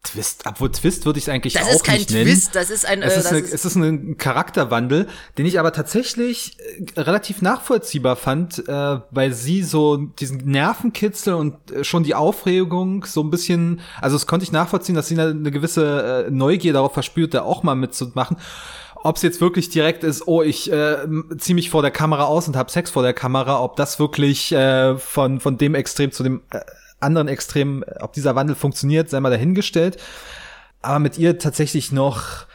Twist, 0.03 0.43
obwohl 0.45 0.69
Twist 0.69 1.05
würde 1.05 1.17
ich 1.17 1.25
es 1.25 1.29
eigentlich 1.29 1.53
das 1.53 1.63
auch 1.63 1.87
nicht 1.87 2.11
nennen. 2.11 2.25
Das 2.25 2.37
ist 2.37 2.51
kein 2.51 2.51
Twist, 2.51 2.55
das 2.55 2.69
ist 2.69 2.85
ein, 2.85 3.01
es, 3.01 3.15
äh, 3.15 3.19
ist 3.19 3.25
eine, 3.27 3.39
ist 3.39 3.53
es 3.53 3.65
ist 3.65 3.75
ein 3.75 4.17
Charakterwandel, 4.17 5.07
den 5.37 5.45
ich 5.45 5.59
aber 5.59 5.71
tatsächlich 5.71 6.57
äh, 6.95 6.99
relativ 6.99 7.41
nachvollziehbar 7.41 8.17
fand, 8.17 8.67
äh, 8.67 8.99
weil 9.11 9.33
sie 9.33 9.63
so 9.63 9.95
diesen 9.95 10.39
Nervenkitzel 10.39 11.35
und 11.35 11.71
äh, 11.71 11.83
schon 11.85 12.03
die 12.03 12.15
Aufregung 12.15 13.05
so 13.05 13.21
ein 13.21 13.29
bisschen, 13.29 13.79
also 14.01 14.17
es 14.17 14.27
konnte 14.27 14.43
ich 14.43 14.51
nachvollziehen, 14.51 14.95
dass 14.95 15.07
sie 15.07 15.17
eine, 15.17 15.29
eine 15.29 15.51
gewisse 15.51 16.25
äh, 16.27 16.31
Neugier 16.31 16.73
darauf 16.73 16.93
verspürt, 16.93 17.33
da 17.33 17.43
auch 17.43 17.63
mal 17.63 17.75
mitzumachen 17.75 18.37
ob 19.03 19.17
es 19.17 19.21
jetzt 19.21 19.41
wirklich 19.41 19.69
direkt 19.69 20.03
ist, 20.03 20.27
oh, 20.27 20.41
ich 20.41 20.71
äh, 20.71 20.97
ziehe 21.37 21.55
mich 21.55 21.69
vor 21.69 21.81
der 21.81 21.91
Kamera 21.91 22.23
aus 22.23 22.47
und 22.47 22.55
habe 22.55 22.71
Sex 22.71 22.89
vor 22.89 23.03
der 23.03 23.13
Kamera, 23.13 23.61
ob 23.61 23.75
das 23.75 23.99
wirklich 23.99 24.53
äh, 24.53 24.97
von, 24.97 25.41
von 25.41 25.57
dem 25.57 25.75
Extrem 25.75 26.11
zu 26.11 26.23
dem 26.23 26.41
äh, 26.51 26.61
anderen 27.01 27.27
Extrem, 27.27 27.83
ob 27.99 28.13
dieser 28.13 28.35
Wandel 28.35 28.55
funktioniert, 28.55 29.09
sei 29.09 29.19
mal 29.19 29.29
dahingestellt. 29.29 29.97
Aber 30.81 30.99
mit 30.99 31.17
ihr 31.17 31.37
tatsächlich 31.37 31.91
noch 31.91 32.45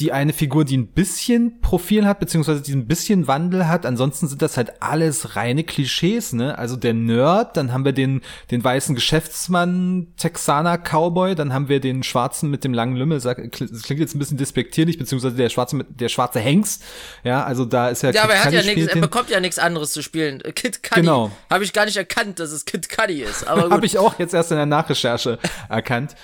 die 0.00 0.12
eine 0.12 0.32
Figur, 0.32 0.64
die 0.64 0.78
ein 0.78 0.86
bisschen 0.86 1.60
Profil 1.60 2.06
hat, 2.06 2.20
beziehungsweise 2.20 2.62
die 2.62 2.72
ein 2.72 2.86
bisschen 2.86 3.28
Wandel 3.28 3.68
hat. 3.68 3.84
Ansonsten 3.84 4.28
sind 4.28 4.40
das 4.40 4.56
halt 4.56 4.82
alles 4.82 5.36
reine 5.36 5.62
Klischees, 5.62 6.32
ne? 6.32 6.56
Also 6.58 6.76
der 6.76 6.94
Nerd, 6.94 7.58
dann 7.58 7.72
haben 7.72 7.84
wir 7.84 7.92
den, 7.92 8.22
den 8.50 8.64
weißen 8.64 8.94
Geschäftsmann, 8.94 10.08
Texaner 10.16 10.78
Cowboy, 10.78 11.34
dann 11.34 11.52
haben 11.52 11.68
wir 11.68 11.80
den 11.80 12.02
Schwarzen 12.02 12.50
mit 12.50 12.64
dem 12.64 12.72
langen 12.72 12.96
Lümmel, 12.96 13.20
das 13.20 13.36
klingt 13.36 14.00
jetzt 14.00 14.14
ein 14.14 14.18
bisschen 14.18 14.38
despektierlich, 14.38 14.96
beziehungsweise 14.96 15.36
der 15.36 15.50
Schwarze 15.50 15.76
mit, 15.76 16.00
der 16.00 16.08
schwarze 16.08 16.40
Hengst. 16.40 16.82
Ja, 17.22 17.44
also 17.44 17.66
da 17.66 17.90
ist 17.90 18.02
ja 18.02 18.10
Ja, 18.10 18.24
aber 18.24 18.34
er 18.34 18.44
hat 18.44 18.52
ja 18.54 18.62
nichts, 18.62 18.86
er 18.86 19.00
bekommt 19.00 19.28
ja 19.28 19.38
nichts 19.38 19.58
anderes 19.58 19.92
zu 19.92 20.02
spielen. 20.02 20.42
Kid 20.54 20.82
Cudi. 20.82 21.02
Genau. 21.02 21.30
Habe 21.50 21.64
ich 21.64 21.74
gar 21.74 21.84
nicht 21.84 21.98
erkannt, 21.98 22.40
dass 22.40 22.52
es 22.52 22.64
Kid 22.64 22.88
Cudi 22.88 23.22
ist. 23.22 23.46
Aber 23.46 23.68
Habe 23.70 23.84
ich 23.84 23.98
auch 23.98 24.18
jetzt 24.18 24.32
erst 24.32 24.50
in 24.50 24.56
der 24.56 24.66
Nachrecherche 24.66 25.38
erkannt. 25.68 26.16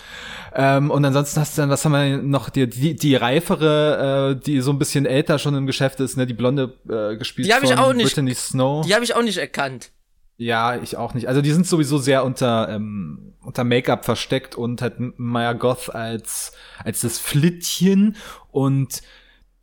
Ähm, 0.58 0.90
und 0.90 1.04
ansonsten 1.04 1.38
hast 1.38 1.56
du 1.56 1.62
dann, 1.62 1.68
was 1.68 1.84
haben 1.84 1.92
wir 1.92 2.16
noch, 2.16 2.48
die, 2.48 2.66
die, 2.66 2.96
die 2.96 3.14
reifere, 3.14 4.36
äh, 4.38 4.42
die 4.42 4.62
so 4.62 4.70
ein 4.70 4.78
bisschen 4.78 5.04
älter 5.04 5.38
schon 5.38 5.54
im 5.54 5.66
Geschäft 5.66 6.00
ist, 6.00 6.16
ne, 6.16 6.26
die 6.26 6.32
blonde 6.32 6.72
äh, 6.88 7.18
gespielt 7.18 7.46
die 7.46 7.52
hab 7.52 7.62
ich 7.62 7.76
auch 7.76 7.92
nicht, 7.92 8.06
Brittany 8.06 8.34
Snow. 8.34 8.86
Die 8.86 8.94
habe 8.94 9.04
ich 9.04 9.14
auch 9.14 9.22
nicht 9.22 9.36
erkannt. 9.36 9.90
Ja, 10.38 10.76
ich 10.76 10.96
auch 10.96 11.12
nicht. 11.12 11.28
Also 11.28 11.42
die 11.42 11.50
sind 11.50 11.66
sowieso 11.66 11.98
sehr 11.98 12.24
unter 12.24 12.70
ähm, 12.70 13.34
unter 13.42 13.64
Make-up 13.64 14.04
versteckt 14.06 14.54
und 14.54 14.80
hat 14.80 14.94
Maya 14.98 15.52
Goth 15.52 15.94
als 15.94 16.52
als 16.82 17.00
das 17.00 17.18
Flittchen 17.18 18.16
und 18.50 19.02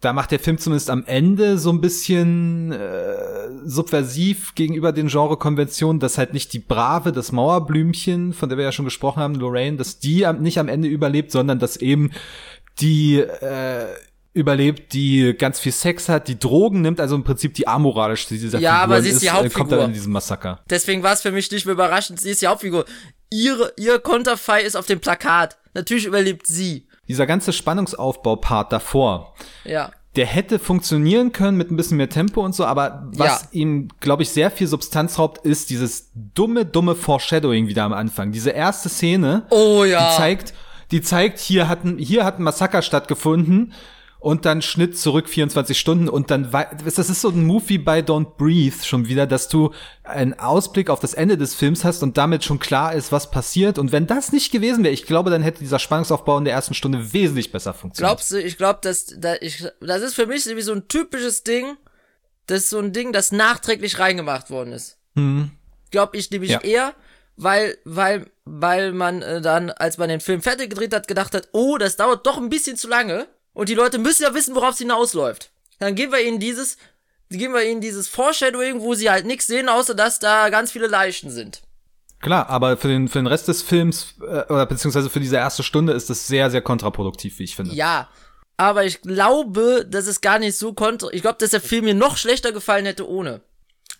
da 0.03 0.11
macht 0.11 0.31
der 0.31 0.39
Film 0.39 0.57
zumindest 0.57 0.89
am 0.89 1.05
Ende 1.05 1.57
so 1.57 1.69
ein 1.69 1.79
bisschen 1.79 2.73
äh, 2.73 3.49
subversiv 3.63 4.53
gegenüber 4.53 4.91
den 4.91 5.07
Genrekonventionen, 5.07 6.01
dass 6.01 6.17
halt 6.17 6.33
nicht 6.33 6.51
die 6.51 6.59
Brave, 6.59 7.13
das 7.13 7.31
Mauerblümchen, 7.31 8.33
von 8.33 8.49
der 8.49 8.57
wir 8.57 8.65
ja 8.65 8.73
schon 8.73 8.83
gesprochen 8.83 9.21
haben, 9.21 9.35
Lorraine, 9.35 9.77
dass 9.77 9.99
die 9.99 10.27
nicht 10.39 10.59
am 10.59 10.67
Ende 10.67 10.89
überlebt, 10.89 11.31
sondern 11.31 11.57
dass 11.57 11.77
eben 11.77 12.11
die 12.81 13.19
äh, 13.19 13.85
überlebt, 14.33 14.93
die 14.93 15.35
ganz 15.37 15.61
viel 15.61 15.71
Sex 15.71 16.09
hat, 16.09 16.27
die 16.27 16.37
Drogen 16.37 16.81
nimmt, 16.81 16.99
also 16.99 17.15
im 17.15 17.23
Prinzip 17.23 17.53
die 17.53 17.67
amoralischste 17.67 18.33
dieser 18.33 18.59
ja, 18.59 18.81
Figuren 18.81 18.83
aber 18.83 19.01
sie 19.01 19.09
ist, 19.09 19.21
die 19.21 19.29
Hauptfigur. 19.29 19.55
Äh, 19.55 19.59
kommt 19.59 19.71
dann 19.71 19.89
in 19.89 19.93
diesem 19.93 20.11
Massaker. 20.11 20.59
Deswegen 20.69 21.01
war 21.01 21.13
es 21.13 21.21
für 21.21 21.31
mich 21.31 21.49
nicht 21.49 21.65
mehr 21.65 21.73
überraschend, 21.73 22.19
sie 22.19 22.31
ist 22.31 22.41
die 22.41 22.47
Hauptfigur. 22.47 22.83
Ihre, 23.29 23.71
ihr 23.77 23.99
Konterfei 23.99 24.63
ist 24.63 24.75
auf 24.75 24.85
dem 24.85 24.99
Plakat. 24.99 25.57
Natürlich 25.73 26.05
überlebt 26.05 26.45
sie 26.45 26.87
dieser 27.07 27.25
ganze 27.25 27.53
Spannungsaufbau-Part 27.53 28.71
davor, 28.71 29.33
ja. 29.65 29.91
der 30.15 30.25
hätte 30.25 30.59
funktionieren 30.59 31.31
können 31.31 31.57
mit 31.57 31.71
ein 31.71 31.75
bisschen 31.75 31.97
mehr 31.97 32.09
Tempo 32.09 32.41
und 32.41 32.55
so, 32.55 32.65
aber 32.65 33.09
was 33.13 33.43
ja. 33.43 33.47
ihm, 33.51 33.89
glaube 33.99 34.23
ich, 34.23 34.29
sehr 34.29 34.51
viel 34.51 34.67
Substanz 34.67 35.19
raubt, 35.19 35.45
ist 35.45 35.69
dieses 35.69 36.11
dumme, 36.13 36.65
dumme 36.65 36.95
Foreshadowing 36.95 37.67
wieder 37.67 37.83
am 37.83 37.93
Anfang. 37.93 38.31
Diese 38.31 38.51
erste 38.51 38.89
Szene, 38.89 39.45
oh, 39.49 39.83
ja. 39.83 40.09
die 40.09 40.17
zeigt, 40.17 40.53
die 40.91 41.01
zeigt, 41.01 41.39
hier 41.39 41.67
hat 41.67 41.83
ein, 41.83 41.97
hier 41.97 42.23
hat 42.25 42.39
ein 42.39 42.43
Massaker 42.43 42.81
stattgefunden 42.81 43.73
und 44.23 44.45
dann 44.45 44.61
Schnitt 44.61 44.97
zurück 44.97 45.27
24 45.27 45.77
Stunden 45.77 46.07
und 46.07 46.31
dann 46.31 46.49
das 46.49 46.97
ist 46.97 47.19
so 47.19 47.27
ein 47.27 47.45
Move 47.45 47.63
wie 47.67 47.77
bei 47.77 47.99
Don't 47.99 48.37
Breathe 48.37 48.77
schon 48.81 49.09
wieder, 49.09 49.27
dass 49.27 49.49
du 49.49 49.73
einen 50.05 50.39
Ausblick 50.39 50.89
auf 50.89 51.01
das 51.01 51.13
Ende 51.13 51.37
des 51.37 51.53
Films 51.55 51.83
hast 51.83 52.03
und 52.03 52.17
damit 52.17 52.45
schon 52.45 52.57
klar 52.57 52.93
ist, 52.93 53.11
was 53.11 53.31
passiert 53.31 53.77
und 53.77 53.91
wenn 53.91 54.07
das 54.07 54.31
nicht 54.31 54.53
gewesen 54.53 54.85
wäre, 54.85 54.93
ich 54.93 55.05
glaube, 55.05 55.29
dann 55.29 55.41
hätte 55.41 55.59
dieser 55.59 55.77
Spannungsaufbau 55.77 56.37
in 56.37 56.45
der 56.45 56.53
ersten 56.53 56.73
Stunde 56.73 57.11
wesentlich 57.11 57.51
besser 57.51 57.73
funktioniert. 57.73 58.11
Glaubst 58.11 58.31
du, 58.31 58.41
ich 58.41 58.57
glaube, 58.57 58.79
dass 58.81 59.07
da 59.17 59.35
ich 59.41 59.67
das 59.81 60.01
ist 60.01 60.15
für 60.15 60.25
mich 60.25 60.45
wie 60.45 60.61
so 60.61 60.71
ein 60.71 60.87
typisches 60.87 61.43
Ding, 61.43 61.75
das 62.47 62.59
ist 62.59 62.69
so 62.69 62.79
ein 62.79 62.93
Ding, 62.93 63.11
das 63.11 63.33
nachträglich 63.33 63.99
reingemacht 63.99 64.49
worden 64.49 64.71
ist. 64.71 64.99
Mhm. 65.15 65.51
Glaube 65.91 66.15
ich 66.15 66.31
nämlich 66.31 66.51
ja. 66.51 66.61
eher, 66.61 66.93
weil 67.35 67.77
weil 67.83 68.27
weil 68.45 68.93
man 68.93 69.21
äh, 69.21 69.41
dann 69.41 69.69
als 69.69 69.97
man 69.97 70.07
den 70.07 70.21
Film 70.21 70.41
fertig 70.41 70.69
gedreht 70.69 70.93
hat 70.93 71.09
gedacht 71.09 71.35
hat, 71.35 71.49
oh, 71.51 71.77
das 71.77 71.97
dauert 71.97 72.25
doch 72.25 72.37
ein 72.37 72.47
bisschen 72.47 72.77
zu 72.77 72.87
lange 72.87 73.27
und 73.53 73.69
die 73.69 73.75
Leute 73.75 73.97
müssen 73.97 74.23
ja 74.23 74.33
wissen, 74.33 74.55
worauf 74.55 74.71
es 74.71 74.79
hinausläuft. 74.79 75.51
Dann 75.79 75.95
geben 75.95 76.11
wir 76.11 76.21
ihnen 76.21 76.39
dieses, 76.39 76.77
geben 77.29 77.53
wir 77.53 77.63
ihnen 77.63 77.81
dieses 77.81 78.07
Foreshadowing, 78.07 78.81
wo 78.81 78.93
sie 78.93 79.09
halt 79.09 79.25
nichts 79.25 79.47
sehen, 79.47 79.69
außer 79.69 79.95
dass 79.95 80.19
da 80.19 80.49
ganz 80.49 80.71
viele 80.71 80.87
Leichen 80.87 81.29
sind. 81.29 81.61
Klar, 82.19 82.49
aber 82.49 82.77
für 82.77 82.87
den, 82.87 83.09
für 83.09 83.19
den 83.19 83.27
Rest 83.27 83.49
des 83.49 83.61
Films, 83.61 84.15
äh, 84.21 84.45
oder 84.51 84.65
beziehungsweise 84.65 85.09
für 85.09 85.19
diese 85.19 85.35
erste 85.35 85.61
Stunde 85.61 85.91
ist 85.93 86.09
das 86.09 86.25
sehr, 86.25 86.49
sehr 86.49 86.61
kontraproduktiv, 86.61 87.37
wie 87.39 87.43
ich 87.43 87.55
finde. 87.55 87.75
Ja. 87.75 88.09
Aber 88.55 88.85
ich 88.85 89.01
glaube, 89.01 89.85
dass 89.89 90.07
es 90.07 90.21
gar 90.21 90.39
nicht 90.39 90.57
so 90.57 90.73
kontra, 90.73 91.09
ich 91.11 91.21
glaube, 91.21 91.37
dass 91.39 91.49
der 91.49 91.59
Film 91.59 91.85
mir 91.85 91.95
noch 91.95 92.17
schlechter 92.17 92.51
gefallen 92.51 92.85
hätte 92.85 93.09
ohne. 93.09 93.41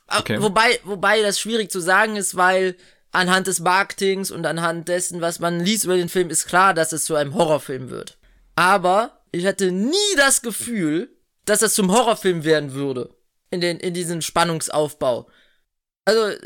Okay. 0.08 0.42
Wobei, 0.42 0.80
wobei 0.84 1.22
das 1.22 1.40
schwierig 1.40 1.70
zu 1.72 1.80
sagen 1.80 2.16
ist, 2.16 2.36
weil 2.36 2.78
anhand 3.12 3.48
des 3.48 3.60
Marketings 3.60 4.32
und 4.32 4.46
anhand 4.46 4.88
dessen, 4.88 5.22
was 5.22 5.40
man 5.40 5.60
liest 5.60 5.86
über 5.86 5.98
den 5.98 6.08
Film, 6.08 6.30
ist 6.30 6.48
klar, 6.48 6.74
dass 6.74 6.94
es 6.94 7.06
zu 7.06 7.16
einem 7.16 7.34
Horrorfilm 7.34 7.90
wird. 7.90 8.18
Aber 8.56 9.23
ich 9.34 9.46
hatte 9.46 9.72
nie 9.72 10.16
das 10.16 10.42
Gefühl, 10.42 11.10
dass 11.46 11.60
das 11.60 11.74
zum 11.74 11.92
Horrorfilm 11.92 12.46
werden 12.46 12.74
würde. 12.74 13.10
In 13.50 13.62
den, 13.62 13.80
in 13.80 13.94
diesem 13.94 14.22
Spannungsaufbau. 14.22 15.30
Also, 16.06 16.38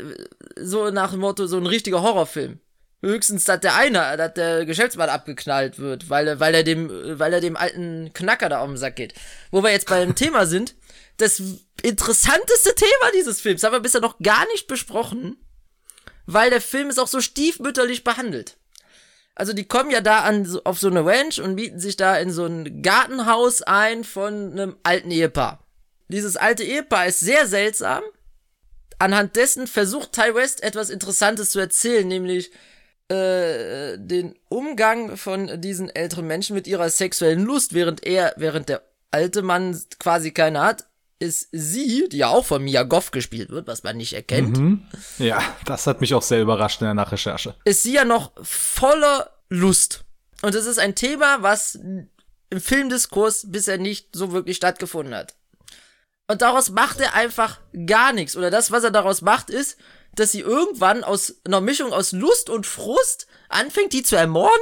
so 0.56 0.90
nach 0.90 1.12
dem 1.12 1.20
Motto, 1.20 1.46
so 1.46 1.58
ein 1.58 1.66
richtiger 1.66 2.02
Horrorfilm. 2.02 2.60
Höchstens, 3.00 3.44
dass 3.44 3.60
der 3.60 3.76
eine, 3.76 4.16
dass 4.16 4.34
der 4.34 4.64
Geschäftsmann 4.64 5.08
abgeknallt 5.08 5.78
wird, 5.78 6.10
weil 6.10 6.26
er, 6.26 6.40
weil 6.40 6.54
er 6.54 6.64
dem, 6.64 6.90
weil 7.18 7.32
er 7.32 7.40
dem 7.40 7.56
alten 7.56 8.12
Knacker 8.12 8.48
da 8.48 8.60
auf 8.60 8.68
den 8.68 8.76
Sack 8.76 8.96
geht. 8.96 9.14
Wo 9.50 9.62
wir 9.62 9.70
jetzt 9.70 9.86
beim 9.88 10.14
Thema 10.16 10.46
sind, 10.46 10.74
das 11.18 11.40
interessanteste 11.82 12.74
Thema 12.74 13.12
dieses 13.14 13.40
Films 13.40 13.62
haben 13.62 13.72
wir 13.72 13.80
bisher 13.80 14.00
noch 14.00 14.18
gar 14.18 14.46
nicht 14.48 14.66
besprochen, 14.66 15.36
weil 16.26 16.50
der 16.50 16.60
Film 16.60 16.90
ist 16.90 16.98
auch 16.98 17.06
so 17.06 17.20
stiefmütterlich 17.20 18.02
behandelt. 18.02 18.56
Also 19.38 19.52
die 19.52 19.64
kommen 19.64 19.92
ja 19.92 20.00
da 20.00 20.22
an 20.22 20.58
auf 20.64 20.80
so 20.80 20.88
eine 20.88 21.06
Ranch 21.06 21.40
und 21.40 21.54
mieten 21.54 21.78
sich 21.78 21.96
da 21.96 22.16
in 22.18 22.32
so 22.32 22.44
ein 22.44 22.82
Gartenhaus 22.82 23.62
ein 23.62 24.02
von 24.02 24.50
einem 24.50 24.76
alten 24.82 25.12
Ehepaar. 25.12 25.64
Dieses 26.08 26.36
alte 26.36 26.64
Ehepaar 26.64 27.06
ist 27.06 27.20
sehr 27.20 27.46
seltsam. 27.46 28.02
Anhand 28.98 29.36
dessen 29.36 29.68
versucht 29.68 30.12
Ty 30.12 30.34
West 30.34 30.64
etwas 30.64 30.90
Interessantes 30.90 31.50
zu 31.50 31.60
erzählen, 31.60 32.08
nämlich 32.08 32.50
äh, 33.08 33.96
den 33.96 34.34
Umgang 34.48 35.16
von 35.16 35.60
diesen 35.60 35.88
älteren 35.88 36.26
Menschen 36.26 36.54
mit 36.54 36.66
ihrer 36.66 36.90
sexuellen 36.90 37.44
Lust, 37.44 37.74
während 37.74 38.04
er, 38.04 38.34
während 38.38 38.68
der 38.68 38.82
alte 39.12 39.42
Mann 39.42 39.80
quasi 40.00 40.32
keine 40.32 40.62
hat, 40.62 40.88
ist 41.18 41.48
sie, 41.52 42.08
die 42.08 42.18
ja 42.18 42.28
auch 42.28 42.44
von 42.44 42.62
Mia 42.62 42.84
Goff 42.84 43.10
gespielt 43.10 43.50
wird, 43.50 43.66
was 43.66 43.82
man 43.82 43.96
nicht 43.96 44.12
erkennt. 44.12 44.56
Mhm. 44.56 44.86
Ja, 45.18 45.42
das 45.64 45.86
hat 45.86 46.00
mich 46.00 46.14
auch 46.14 46.22
sehr 46.22 46.40
überrascht 46.40 46.80
in 46.80 46.86
der 46.86 46.94
Nachrecherche. 46.94 47.54
Ist 47.64 47.82
sie 47.82 47.94
ja 47.94 48.04
noch 48.04 48.32
voller 48.42 49.30
Lust. 49.48 50.04
Und 50.42 50.54
es 50.54 50.66
ist 50.66 50.78
ein 50.78 50.94
Thema, 50.94 51.42
was 51.42 51.74
im 52.50 52.60
Filmdiskurs 52.60 53.50
bisher 53.50 53.78
nicht 53.78 54.14
so 54.14 54.32
wirklich 54.32 54.56
stattgefunden 54.56 55.14
hat. 55.14 55.34
Und 56.28 56.42
daraus 56.42 56.70
macht 56.70 57.00
er 57.00 57.14
einfach 57.14 57.58
gar 57.86 58.12
nichts. 58.12 58.36
Oder 58.36 58.50
das, 58.50 58.70
was 58.70 58.84
er 58.84 58.90
daraus 58.90 59.22
macht, 59.22 59.50
ist, 59.50 59.76
dass 60.14 60.32
sie 60.32 60.40
irgendwann 60.40 61.02
aus 61.02 61.40
einer 61.44 61.60
Mischung 61.60 61.92
aus 61.92 62.12
Lust 62.12 62.50
und 62.50 62.66
Frust 62.66 63.26
anfängt, 63.48 63.92
die 63.92 64.02
zu 64.02 64.16
ermorden 64.16 64.60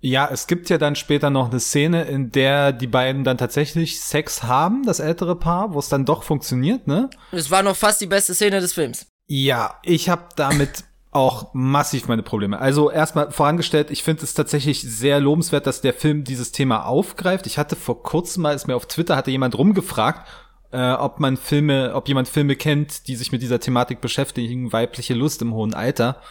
ja, 0.00 0.28
es 0.32 0.46
gibt 0.46 0.70
ja 0.70 0.78
dann 0.78 0.96
später 0.96 1.30
noch 1.30 1.50
eine 1.50 1.60
Szene, 1.60 2.04
in 2.04 2.32
der 2.32 2.72
die 2.72 2.86
beiden 2.86 3.22
dann 3.22 3.38
tatsächlich 3.38 4.00
Sex 4.00 4.42
haben, 4.42 4.84
das 4.84 4.98
ältere 4.98 5.36
Paar, 5.36 5.74
wo 5.74 5.78
es 5.78 5.88
dann 5.88 6.06
doch 6.06 6.22
funktioniert, 6.22 6.86
ne? 6.86 7.10
Es 7.32 7.50
war 7.50 7.62
noch 7.62 7.76
fast 7.76 8.00
die 8.00 8.06
beste 8.06 8.34
Szene 8.34 8.60
des 8.60 8.72
Films. 8.72 9.06
Ja, 9.26 9.78
ich 9.82 10.08
habe 10.08 10.24
damit 10.36 10.84
auch 11.12 11.52
massiv 11.52 12.08
meine 12.08 12.22
Probleme. 12.22 12.58
Also 12.58 12.90
erstmal 12.90 13.30
vorangestellt, 13.30 13.90
ich 13.90 14.02
finde 14.02 14.22
es 14.22 14.34
tatsächlich 14.34 14.80
sehr 14.82 15.20
lobenswert, 15.20 15.66
dass 15.66 15.80
der 15.80 15.92
Film 15.92 16.24
dieses 16.24 16.52
Thema 16.52 16.86
aufgreift. 16.86 17.46
Ich 17.46 17.58
hatte 17.58 17.76
vor 17.76 18.02
kurzem 18.02 18.42
mal, 18.42 18.54
ist 18.54 18.68
mir 18.68 18.76
auf 18.76 18.86
Twitter, 18.86 19.16
hatte 19.16 19.30
jemand 19.30 19.58
rumgefragt, 19.58 20.26
äh, 20.72 20.92
ob 20.92 21.18
man 21.18 21.36
Filme, 21.36 21.92
ob 21.94 22.08
jemand 22.08 22.28
Filme 22.28 22.54
kennt, 22.56 23.08
die 23.08 23.16
sich 23.16 23.32
mit 23.32 23.42
dieser 23.42 23.60
Thematik 23.60 24.00
beschäftigen, 24.00 24.72
weibliche 24.72 25.14
Lust 25.14 25.42
im 25.42 25.52
hohen 25.52 25.74
Alter. 25.74 26.22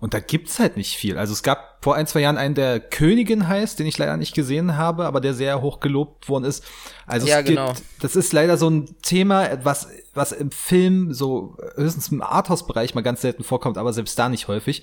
Und 0.00 0.14
da 0.14 0.20
gibt's 0.20 0.58
halt 0.58 0.76
nicht 0.76 0.96
viel. 0.96 1.18
Also 1.18 1.32
es 1.32 1.42
gab 1.42 1.82
vor 1.82 1.94
ein, 1.94 2.06
zwei 2.06 2.20
Jahren 2.20 2.36
einen, 2.36 2.54
der 2.54 2.78
Königin 2.78 3.48
heißt, 3.48 3.78
den 3.78 3.86
ich 3.86 3.98
leider 3.98 4.16
nicht 4.16 4.34
gesehen 4.34 4.76
habe, 4.76 5.06
aber 5.06 5.20
der 5.20 5.34
sehr 5.34 5.62
hoch 5.62 5.80
gelobt 5.80 6.28
worden 6.28 6.44
ist. 6.44 6.64
Also 7.06 7.26
ja, 7.26 7.40
gibt, 7.40 7.58
genau. 7.58 7.72
das 8.00 8.14
ist 8.14 8.32
leider 8.32 8.56
so 8.56 8.68
ein 8.68 8.96
Thema, 9.02 9.64
was, 9.64 9.88
was 10.14 10.32
im 10.32 10.50
Film 10.50 11.12
so 11.14 11.56
höchstens 11.76 12.08
im 12.08 12.22
Arthouse-Bereich 12.22 12.94
mal 12.94 13.02
ganz 13.02 13.22
selten 13.22 13.44
vorkommt, 13.44 13.78
aber 13.78 13.92
selbst 13.92 14.18
da 14.18 14.28
nicht 14.28 14.48
häufig. 14.48 14.82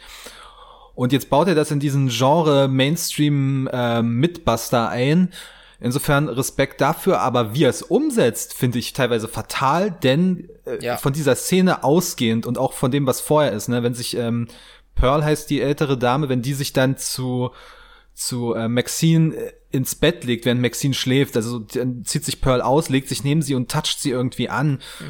Und 0.96 1.12
jetzt 1.12 1.30
baut 1.30 1.48
er 1.48 1.56
das 1.56 1.72
in 1.72 1.80
diesen 1.80 2.08
Genre 2.08 2.68
Mainstream 2.68 3.70
äh, 3.72 4.02
Midbuster 4.02 4.90
ein. 4.90 5.32
Insofern 5.82 6.30
Respekt 6.30 6.80
dafür, 6.80 7.20
aber 7.20 7.54
wie 7.54 7.66
er 7.66 7.70
es 7.70 7.82
umsetzt, 7.82 8.54
finde 8.54 8.80
ich 8.80 8.94
teilweise 8.94 9.28
fatal, 9.28 9.92
denn 9.92 10.50
äh, 10.66 10.84
ja. 10.84 10.98
von 10.98 11.12
dieser 11.12 11.36
Szene 11.36 11.84
ausgehend 11.84 12.46
und 12.46 12.58
auch 12.58 12.72
von 12.72 12.92
dem, 12.92 13.06
was 13.06 13.20
vorher 13.20 13.52
ist, 13.52 13.68
ne, 13.68 13.84
wenn 13.84 13.94
sich 13.94 14.16
ähm, 14.16 14.48
Pearl 14.96 15.24
heißt 15.24 15.50
die 15.50 15.62
ältere 15.62 15.98
Dame, 15.98 16.30
wenn 16.30 16.42
die 16.42 16.54
sich 16.54 16.74
dann 16.74 16.98
zu 16.98 17.52
zu 18.14 18.54
äh, 18.54 18.70
Maxine 18.70 19.36
äh, 19.36 19.54
ins 19.72 19.96
Bett 19.96 20.24
legt, 20.24 20.46
während 20.46 20.62
Maxine 20.62 20.94
schläft, 20.94 21.36
also 21.36 21.60
zieht 21.60 22.24
sich 22.24 22.40
Pearl 22.40 22.62
aus, 22.62 22.88
legt 22.88 23.10
sich 23.10 23.26
neben 23.26 23.42
sie 23.42 23.56
und 23.56 23.70
toucht 23.70 24.00
sie 24.00 24.12
irgendwie 24.12 24.48
an. 24.48 24.80
Mhm. 25.00 25.06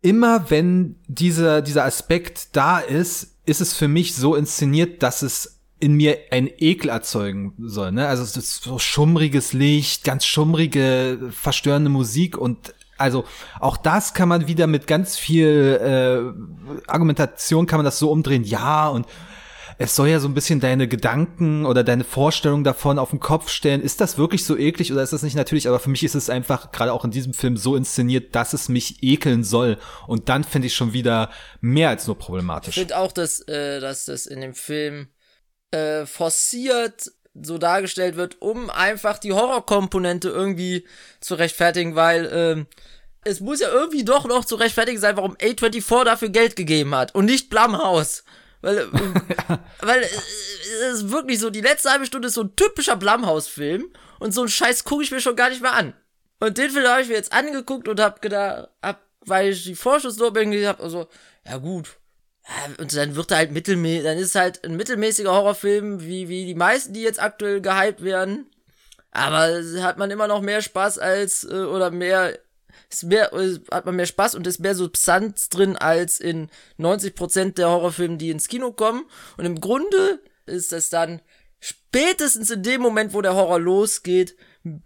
Immer 0.00 0.50
wenn 0.50 0.96
dieser 1.06 1.60
dieser 1.60 1.84
Aspekt 1.84 2.56
da 2.56 2.78
ist, 2.78 3.36
ist 3.44 3.60
es 3.60 3.74
für 3.74 3.88
mich 3.88 4.14
so 4.14 4.34
inszeniert, 4.34 5.02
dass 5.02 5.22
es 5.22 5.58
in 5.80 5.92
mir 5.92 6.18
ein 6.30 6.48
Ekel 6.58 6.90
erzeugen 6.90 7.54
soll. 7.58 7.92
Ne? 7.92 8.08
Also 8.08 8.22
es 8.22 8.36
ist 8.36 8.62
so 8.62 8.78
schummriges 8.78 9.52
Licht, 9.52 10.04
ganz 10.04 10.24
schummrige, 10.24 11.30
verstörende 11.30 11.90
Musik 11.90 12.36
und 12.36 12.74
also 12.98 13.24
auch 13.60 13.76
das 13.76 14.12
kann 14.12 14.28
man 14.28 14.46
wieder 14.46 14.66
mit 14.66 14.86
ganz 14.86 15.16
viel 15.16 15.78
äh, 15.80 16.90
Argumentation 16.90 17.66
kann 17.66 17.78
man 17.78 17.84
das 17.84 17.98
so 17.98 18.10
umdrehen. 18.10 18.44
Ja 18.44 18.88
und 18.88 19.06
es 19.80 19.94
soll 19.94 20.08
ja 20.08 20.18
so 20.18 20.26
ein 20.26 20.34
bisschen 20.34 20.58
deine 20.58 20.88
Gedanken 20.88 21.64
oder 21.64 21.84
deine 21.84 22.02
Vorstellung 22.02 22.64
davon 22.64 22.98
auf 22.98 23.10
den 23.10 23.20
Kopf 23.20 23.48
stellen. 23.48 23.80
Ist 23.80 24.00
das 24.00 24.18
wirklich 24.18 24.44
so 24.44 24.56
eklig 24.58 24.92
oder 24.92 25.04
ist 25.04 25.12
das 25.12 25.22
nicht 25.22 25.36
natürlich? 25.36 25.68
Aber 25.68 25.78
für 25.78 25.88
mich 25.88 26.02
ist 26.02 26.16
es 26.16 26.28
einfach 26.28 26.72
gerade 26.72 26.92
auch 26.92 27.04
in 27.04 27.12
diesem 27.12 27.32
Film 27.32 27.56
so 27.56 27.76
inszeniert, 27.76 28.34
dass 28.34 28.54
es 28.54 28.68
mich 28.68 29.04
ekeln 29.04 29.44
soll. 29.44 29.78
Und 30.08 30.28
dann 30.28 30.42
finde 30.42 30.66
ich 30.66 30.74
schon 30.74 30.94
wieder 30.94 31.30
mehr 31.60 31.90
als 31.90 32.08
nur 32.08 32.18
problematisch. 32.18 32.76
Ich 32.76 32.82
finde 32.82 32.98
auch, 32.98 33.12
dass, 33.12 33.40
äh, 33.42 33.78
dass 33.78 34.06
das 34.06 34.26
in 34.26 34.40
dem 34.40 34.54
Film 34.54 35.08
äh, 35.70 36.06
forciert 36.06 37.12
so 37.34 37.58
dargestellt 37.58 38.16
wird, 38.16 38.40
um 38.40 38.70
einfach 38.70 39.18
die 39.18 39.32
Horrorkomponente 39.32 40.28
irgendwie 40.28 40.86
zu 41.20 41.34
rechtfertigen, 41.34 41.94
weil 41.94 42.26
äh, 42.26 42.64
es 43.24 43.40
muss 43.40 43.60
ja 43.60 43.68
irgendwie 43.68 44.04
doch 44.04 44.26
noch 44.26 44.44
zu 44.44 44.56
rechtfertigen 44.56 45.00
sein, 45.00 45.16
warum 45.16 45.36
A24 45.36 46.04
dafür 46.04 46.28
Geld 46.30 46.56
gegeben 46.56 46.94
hat 46.94 47.14
und 47.14 47.26
nicht 47.26 47.50
Blumhouse. 47.50 48.24
Weil, 48.60 48.78
äh, 48.78 48.86
weil 49.80 50.02
äh, 50.02 50.06
es 50.90 51.02
ist 51.02 51.10
wirklich 51.10 51.38
so, 51.38 51.50
die 51.50 51.60
letzte 51.60 51.90
halbe 51.90 52.06
Stunde 52.06 52.28
ist 52.28 52.34
so 52.34 52.42
ein 52.42 52.56
typischer 52.56 52.96
Blumhouse-Film 52.96 53.92
und 54.18 54.32
so 54.32 54.42
einen 54.42 54.50
Scheiß 54.50 54.84
gucke 54.84 55.02
ich 55.02 55.10
mir 55.10 55.20
schon 55.20 55.36
gar 55.36 55.50
nicht 55.50 55.62
mehr 55.62 55.74
an. 55.74 55.94
Und 56.40 56.58
den 56.58 56.70
Film 56.70 56.86
habe 56.86 57.02
ich 57.02 57.08
mir 57.08 57.14
jetzt 57.14 57.32
angeguckt 57.32 57.88
und 57.88 58.00
hab 58.00 58.22
gedacht, 58.22 58.68
hab, 58.82 59.02
weil 59.20 59.50
ich 59.50 59.64
die 59.64 59.74
Vorschussdorbeeren 59.74 60.50
gesehen 60.50 60.68
habe, 60.68 60.82
also, 60.82 61.08
ja 61.46 61.58
gut. 61.58 61.98
Und 62.78 62.96
dann 62.96 63.14
wird 63.14 63.30
er 63.30 63.38
halt 63.38 63.52
mittelmäßig, 63.52 64.04
dann 64.04 64.18
ist 64.18 64.28
es 64.28 64.34
halt 64.34 64.64
ein 64.64 64.76
mittelmäßiger 64.76 65.32
Horrorfilm, 65.32 66.00
wie, 66.00 66.28
wie 66.28 66.46
die 66.46 66.54
meisten, 66.54 66.92
die 66.94 67.02
jetzt 67.02 67.20
aktuell 67.20 67.60
gehypt 67.60 68.02
werden. 68.02 68.46
Aber 69.10 69.62
hat 69.82 69.98
man 69.98 70.10
immer 70.10 70.28
noch 70.28 70.40
mehr 70.40 70.62
Spaß 70.62 70.98
als, 70.98 71.44
äh, 71.44 71.54
oder 71.54 71.90
mehr 71.90 72.38
ist 72.90 73.04
mehr, 73.04 73.30
hat 73.70 73.84
man 73.84 73.96
mehr 73.96 74.06
Spaß 74.06 74.34
und 74.34 74.46
ist 74.46 74.60
mehr 74.60 74.74
Substanz 74.74 75.50
drin 75.50 75.76
als 75.76 76.20
in 76.20 76.48
90% 76.78 77.54
der 77.54 77.68
Horrorfilme, 77.68 78.16
die 78.16 78.30
ins 78.30 78.48
Kino 78.48 78.72
kommen. 78.72 79.04
Und 79.36 79.44
im 79.44 79.60
Grunde 79.60 80.20
ist 80.46 80.72
es 80.72 80.88
dann 80.88 81.20
spätestens 81.60 82.50
in 82.50 82.62
dem 82.62 82.80
Moment, 82.80 83.12
wo 83.12 83.20
der 83.20 83.34
Horror 83.34 83.60
losgeht, 83.60 84.36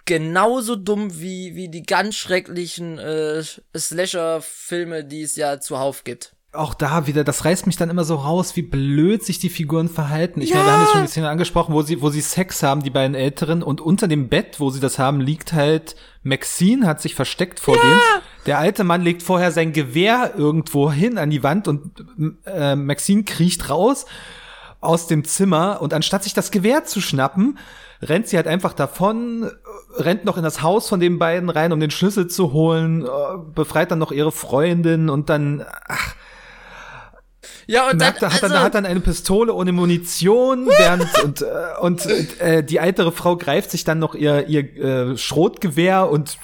genauso 0.05 0.75
dumm 0.75 1.21
wie, 1.21 1.55
wie 1.55 1.69
die 1.69 1.85
ganz 1.85 2.17
schrecklichen 2.17 2.99
äh, 2.99 3.45
Slasher-Filme, 3.77 5.05
die 5.05 5.23
es 5.23 5.37
ja 5.37 5.61
zuhauf 5.61 6.03
gibt 6.03 6.35
auch 6.53 6.75
da 6.75 7.07
wieder, 7.07 7.25
das 7.25 7.47
reißt 7.47 7.67
mich 7.67 7.77
dann 7.77 7.89
immer 7.89 8.05
so 8.05 8.15
raus, 8.15 8.57
wie 8.57 8.63
blöd 8.63 9.25
sich 9.25 9.39
die 9.39 9.49
Figuren 9.49 9.89
verhalten. 9.89 10.43
Ich 10.43 10.51
ja. 10.51 10.57
meine, 10.57 10.69
wir 10.69 10.73
haben 10.73 10.81
jetzt 10.83 10.91
schon 10.91 11.01
ein 11.01 11.07
bisschen 11.07 11.25
angesprochen, 11.25 11.75
wo 11.75 11.81
sie, 11.81 12.03
wo 12.03 12.11
sie 12.11 12.21
Sex 12.21 12.63
haben, 12.63 12.83
die 12.83 12.91
beiden 12.91 13.15
Älteren, 13.15 13.63
und 13.63 13.81
unter 13.81 14.07
dem 14.07 14.29
Bett, 14.29 14.61
wo 14.61 14.69
sie 14.69 14.81
das 14.81 14.99
haben, 14.99 15.21
liegt 15.21 15.55
halt 15.55 15.97
Maxine, 16.23 16.87
hat 16.87 17.01
sich 17.01 17.15
versteckt 17.15 17.59
vor 17.59 17.77
ja. 17.77 17.83
denen. 17.83 18.01
Der 18.45 18.59
alte 18.59 18.85
Mann 18.85 19.01
legt 19.01 19.23
vorher 19.23 19.51
sein 19.51 19.73
Gewehr 19.73 20.35
irgendwo 20.37 20.93
hin 20.93 21.17
an 21.17 21.31
die 21.31 21.43
Wand 21.43 21.69
und 21.69 22.05
äh, 22.45 22.77
Maxine 22.77 23.25
kriecht 23.25 23.71
raus 23.71 24.05
aus 24.83 25.07
dem 25.07 25.25
Zimmer 25.25 25.81
und 25.81 25.95
anstatt 25.95 26.25
sich 26.25 26.35
das 26.35 26.51
Gewehr 26.51 26.85
zu 26.85 27.01
schnappen, 27.01 27.57
rennt 28.03 28.27
sie 28.27 28.37
halt 28.37 28.49
einfach 28.49 28.75
davon, 28.75 29.51
rennt 29.97 30.25
noch 30.25 30.37
in 30.37 30.43
das 30.43 30.61
Haus 30.61 30.89
von 30.89 31.01
den 31.01 31.19
beiden 31.19 31.49
rein, 31.49 31.73
um 31.73 31.81
den 31.81 31.93
Schlüssel 31.93 32.27
zu 32.27 32.53
holen, 32.53 33.07
äh, 33.07 33.09
befreit 33.55 33.91
dann 33.91 34.01
noch 34.01 34.13
ihre 34.13 34.33
Freundin 34.33 35.09
und 35.09 35.31
dann, 35.31 35.65
ach, 35.89 36.15
ja, 37.67 37.91
und 37.91 38.01
dann, 38.01 38.15
also, 38.15 38.27
hat, 38.27 38.43
dann, 38.43 38.61
hat 38.61 38.75
dann 38.75 38.87
eine 38.87 39.01
Pistole 39.01 39.55
ohne 39.55 39.73
Munition, 39.73 40.67
während 40.67 41.23
und, 41.23 41.43
äh, 41.43 41.47
und 41.81 42.07
äh, 42.41 42.65
die 42.65 42.79
ältere 42.79 43.13
Frau 43.13 43.37
greift 43.37 43.71
sich 43.71 43.85
dann 43.85 43.99
noch 43.99 44.15
ihr, 44.15 44.49
ihr 44.49 45.13
äh, 45.13 45.17
Schrotgewehr 45.17 46.09
und 46.09 46.39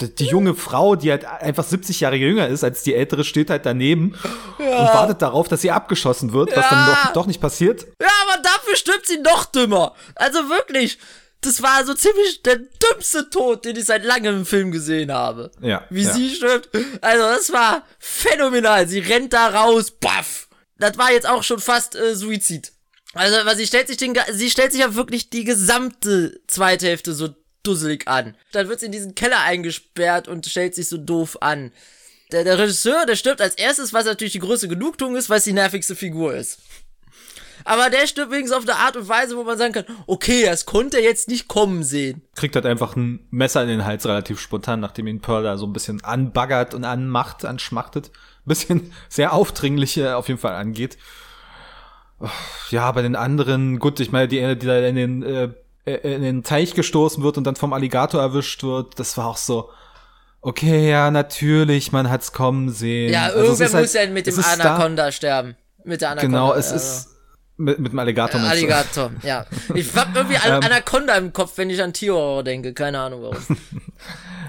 die 0.00 0.26
junge 0.26 0.54
Frau, 0.54 0.96
die 0.96 1.10
halt 1.10 1.24
einfach 1.24 1.64
70 1.64 2.00
Jahre 2.00 2.16
jünger 2.16 2.48
ist 2.48 2.64
als 2.64 2.82
die 2.82 2.94
ältere, 2.94 3.24
steht 3.24 3.50
halt 3.50 3.66
daneben 3.66 4.14
ja. 4.58 4.64
und 4.64 4.86
wartet 4.86 5.22
darauf, 5.22 5.48
dass 5.48 5.60
sie 5.60 5.70
abgeschossen 5.70 6.32
wird, 6.32 6.50
was 6.56 6.64
ja. 6.64 6.70
dann 6.70 6.86
doch, 6.86 7.12
doch 7.12 7.26
nicht 7.26 7.40
passiert. 7.40 7.86
Ja, 8.00 8.08
aber 8.28 8.42
dafür 8.42 8.76
stirbt 8.76 9.06
sie 9.06 9.18
noch 9.18 9.46
dümmer. 9.46 9.94
Also 10.14 10.48
wirklich. 10.48 10.98
Das 11.42 11.62
war 11.62 11.86
so 11.86 11.94
ziemlich 11.94 12.42
der 12.42 12.56
dümmste 12.56 13.30
Tod, 13.30 13.64
den 13.64 13.74
ich 13.74 13.86
seit 13.86 14.04
langem 14.04 14.40
im 14.40 14.44
Film 14.44 14.70
gesehen 14.72 15.10
habe. 15.10 15.50
Ja. 15.62 15.84
Wie 15.88 16.02
ja. 16.02 16.12
sie 16.12 16.34
stirbt. 16.34 16.68
Also, 17.00 17.22
das 17.22 17.50
war 17.50 17.82
phänomenal. 17.98 18.86
Sie 18.86 18.98
rennt 18.98 19.32
da 19.32 19.48
raus, 19.48 19.90
baff 19.90 20.49
das 20.80 20.98
war 20.98 21.12
jetzt 21.12 21.28
auch 21.28 21.42
schon 21.42 21.60
fast 21.60 21.94
äh, 21.94 22.14
Suizid. 22.16 22.72
Also, 23.14 23.44
weil 23.44 23.56
sie 23.56 23.66
stellt 23.66 23.88
sich 23.88 23.96
den, 23.96 24.16
sie 24.32 24.50
stellt 24.50 24.72
sich 24.72 24.80
ja 24.80 24.94
wirklich 24.94 25.30
die 25.30 25.44
gesamte 25.44 26.40
zweite 26.46 26.86
Hälfte 26.86 27.12
so 27.12 27.34
dusselig 27.62 28.08
an. 28.08 28.36
Dann 28.52 28.68
wird 28.68 28.80
sie 28.80 28.86
in 28.86 28.92
diesen 28.92 29.14
Keller 29.14 29.40
eingesperrt 29.40 30.28
und 30.28 30.46
stellt 30.46 30.74
sich 30.74 30.88
so 30.88 30.96
doof 30.96 31.38
an. 31.40 31.72
Der, 32.32 32.44
der 32.44 32.58
Regisseur, 32.58 33.06
der 33.06 33.16
stirbt 33.16 33.40
als 33.40 33.56
erstes, 33.56 33.92
was 33.92 34.04
natürlich 34.04 34.32
die 34.32 34.38
größte 34.38 34.68
Genugtuung 34.68 35.16
ist, 35.16 35.28
weil 35.28 35.38
es 35.38 35.44
die 35.44 35.52
nervigste 35.52 35.96
Figur 35.96 36.34
ist. 36.34 36.60
Aber 37.64 37.90
der 37.90 38.06
stirbt 38.06 38.32
wenigstens 38.32 38.56
auf 38.56 38.68
eine 38.68 38.76
Art 38.76 38.96
und 38.96 39.08
Weise, 39.08 39.36
wo 39.36 39.44
man 39.44 39.58
sagen 39.58 39.72
kann, 39.72 39.84
okay, 40.06 40.44
das 40.44 40.66
konnte 40.66 40.98
er 40.98 41.02
jetzt 41.02 41.28
nicht 41.28 41.48
kommen 41.48 41.82
sehen. 41.82 42.22
Kriegt 42.34 42.54
halt 42.54 42.66
einfach 42.66 42.96
ein 42.96 43.26
Messer 43.30 43.62
in 43.62 43.68
den 43.68 43.84
Hals 43.84 44.06
relativ 44.06 44.40
spontan, 44.40 44.80
nachdem 44.80 45.06
ihn 45.06 45.20
Pearl 45.20 45.42
da 45.42 45.56
so 45.56 45.66
ein 45.66 45.72
bisschen 45.72 46.02
anbaggert 46.04 46.74
und 46.74 46.84
anmacht, 46.84 47.44
anschmachtet 47.44 48.10
bisschen 48.50 48.92
sehr 49.08 49.32
aufdringlich 49.32 50.04
auf 50.04 50.28
jeden 50.28 50.40
Fall 50.40 50.54
angeht. 50.54 50.98
Ja, 52.68 52.92
bei 52.92 53.00
den 53.00 53.16
anderen, 53.16 53.78
gut, 53.78 53.98
ich 53.98 54.12
meine, 54.12 54.28
die, 54.28 54.40
die 54.56 54.66
da 54.66 54.78
in 54.78 54.94
den, 54.94 55.22
äh, 55.22 55.48
in 55.86 56.20
den 56.20 56.42
Teich 56.42 56.74
gestoßen 56.74 57.22
wird 57.22 57.38
und 57.38 57.44
dann 57.44 57.56
vom 57.56 57.72
Alligator 57.72 58.20
erwischt 58.20 58.62
wird, 58.62 58.98
das 58.98 59.16
war 59.16 59.26
auch 59.26 59.38
so, 59.38 59.70
okay, 60.42 60.90
ja, 60.90 61.10
natürlich, 61.10 61.92
man 61.92 62.10
hat's 62.10 62.32
kommen 62.32 62.68
sehen. 62.68 63.10
Ja, 63.10 63.24
also 63.24 63.38
irgendwer 63.38 63.80
muss 63.80 63.94
halt, 63.94 64.08
ja 64.08 64.12
mit 64.12 64.26
dem 64.26 64.38
Anaconda 64.38 65.06
da, 65.06 65.12
sterben. 65.12 65.56
Mit 65.82 66.02
der 66.02 66.10
Anaconda. 66.10 66.38
Genau, 66.38 66.52
es 66.52 66.72
also. 66.72 66.76
ist 66.76 67.09
mit, 67.60 67.78
mit 67.78 67.92
dem 67.92 67.98
Alligator. 67.98 68.40
Äh, 68.40 68.44
Alligator, 68.44 69.10
ja. 69.22 69.46
Ich 69.74 69.94
hab 69.94 70.14
irgendwie 70.14 70.36
ähm, 70.46 70.62
Anaconda 70.62 71.14
im 71.16 71.32
Kopf, 71.32 71.52
wenn 71.56 71.70
ich 71.70 71.82
an 71.82 71.92
Tierhorror 71.92 72.42
denke, 72.42 72.72
keine 72.72 73.00
Ahnung 73.00 73.22
warum. 73.22 73.36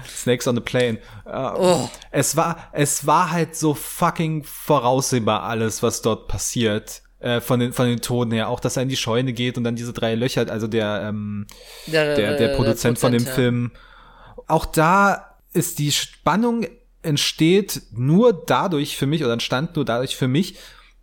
Snakes 0.08 0.48
on 0.48 0.54
the 0.54 0.60
Plane. 0.60 0.98
Uh, 1.26 1.30
oh. 1.56 1.90
Es 2.10 2.36
war, 2.36 2.68
es 2.72 3.06
war 3.06 3.30
halt 3.30 3.56
so 3.56 3.74
fucking 3.74 4.44
voraussehbar 4.44 5.42
alles, 5.42 5.82
was 5.82 6.02
dort 6.02 6.28
passiert. 6.28 7.02
Äh, 7.18 7.40
von 7.40 7.60
den, 7.60 7.72
von 7.72 7.86
den 7.86 8.00
Toten 8.00 8.32
her. 8.32 8.48
Auch, 8.48 8.58
dass 8.58 8.76
er 8.76 8.82
in 8.82 8.88
die 8.88 8.96
Scheune 8.96 9.32
geht 9.32 9.56
und 9.56 9.62
dann 9.62 9.76
diese 9.76 9.92
drei 9.92 10.16
Löcher, 10.16 10.50
also 10.50 10.66
der, 10.66 11.04
ähm, 11.08 11.46
der, 11.86 12.16
der, 12.16 12.36
der, 12.36 12.48
Produzent, 12.56 12.96
der 12.96 13.00
von 13.00 13.12
dem 13.12 13.24
ja. 13.24 13.30
Film. 13.30 13.70
Auch 14.48 14.66
da 14.66 15.36
ist 15.52 15.78
die 15.78 15.92
Spannung 15.92 16.66
entsteht 17.02 17.82
nur 17.92 18.32
dadurch 18.32 18.96
für 18.96 19.06
mich 19.06 19.22
oder 19.22 19.34
entstand 19.34 19.76
nur 19.76 19.84
dadurch 19.84 20.16
für 20.16 20.26
mich, 20.26 20.56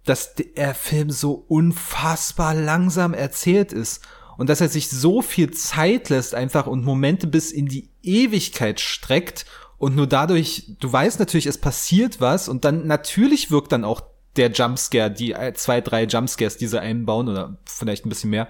dass 0.09 0.33
der 0.33 0.73
Film 0.73 1.11
so 1.11 1.45
unfassbar 1.47 2.55
langsam 2.55 3.13
erzählt 3.13 3.71
ist 3.71 4.03
und 4.37 4.49
dass 4.49 4.59
er 4.59 4.67
sich 4.67 4.89
so 4.89 5.21
viel 5.21 5.51
Zeit 5.51 6.09
lässt 6.09 6.33
einfach 6.33 6.65
und 6.65 6.83
Momente 6.83 7.27
bis 7.27 7.51
in 7.51 7.67
die 7.67 7.91
Ewigkeit 8.01 8.79
streckt 8.79 9.45
und 9.77 9.95
nur 9.95 10.07
dadurch, 10.07 10.75
du 10.79 10.91
weißt 10.91 11.19
natürlich, 11.19 11.45
es 11.45 11.59
passiert 11.59 12.19
was 12.19 12.49
und 12.49 12.65
dann 12.65 12.87
natürlich 12.87 13.51
wirkt 13.51 13.71
dann 13.71 13.83
auch 13.83 14.01
der 14.35 14.49
Jumpscare, 14.49 15.11
die 15.11 15.35
zwei, 15.53 15.79
drei 15.79 16.05
Jumpscares, 16.05 16.57
die 16.57 16.65
sie 16.65 16.81
einbauen 16.81 17.29
oder 17.29 17.57
vielleicht 17.65 18.07
ein 18.07 18.09
bisschen 18.09 18.31
mehr. 18.31 18.47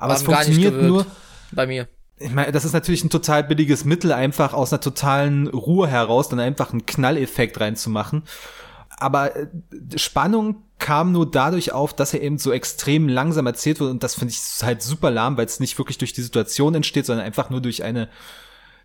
Aber 0.00 0.14
Haben 0.14 0.16
es 0.16 0.22
funktioniert 0.24 0.82
nur 0.82 1.06
bei 1.52 1.68
mir. 1.68 1.86
Ich 2.16 2.32
meine, 2.32 2.50
das 2.50 2.64
ist 2.64 2.72
natürlich 2.72 3.04
ein 3.04 3.10
total 3.10 3.44
billiges 3.44 3.84
Mittel, 3.84 4.12
einfach 4.12 4.52
aus 4.52 4.72
einer 4.72 4.80
totalen 4.80 5.46
Ruhe 5.46 5.86
heraus 5.86 6.28
dann 6.28 6.40
einfach 6.40 6.72
einen 6.72 6.86
Knalleffekt 6.86 7.60
reinzumachen 7.60 8.24
aber 9.02 9.36
äh, 9.36 9.46
Spannung 9.96 10.62
kam 10.82 11.12
nur 11.12 11.30
dadurch 11.30 11.72
auf, 11.72 11.94
dass 11.94 12.12
er 12.12 12.20
eben 12.20 12.36
so 12.36 12.52
extrem 12.52 13.08
langsam 13.08 13.46
erzählt 13.46 13.80
wird 13.80 13.90
und 13.90 14.02
das 14.02 14.14
finde 14.16 14.34
ich 14.34 14.62
halt 14.62 14.82
super 14.82 15.10
lahm, 15.10 15.38
weil 15.38 15.46
es 15.46 15.60
nicht 15.60 15.78
wirklich 15.78 15.96
durch 15.96 16.12
die 16.12 16.22
Situation 16.22 16.74
entsteht, 16.74 17.06
sondern 17.06 17.24
einfach 17.24 17.48
nur 17.48 17.62
durch 17.62 17.82
eine 17.82 18.10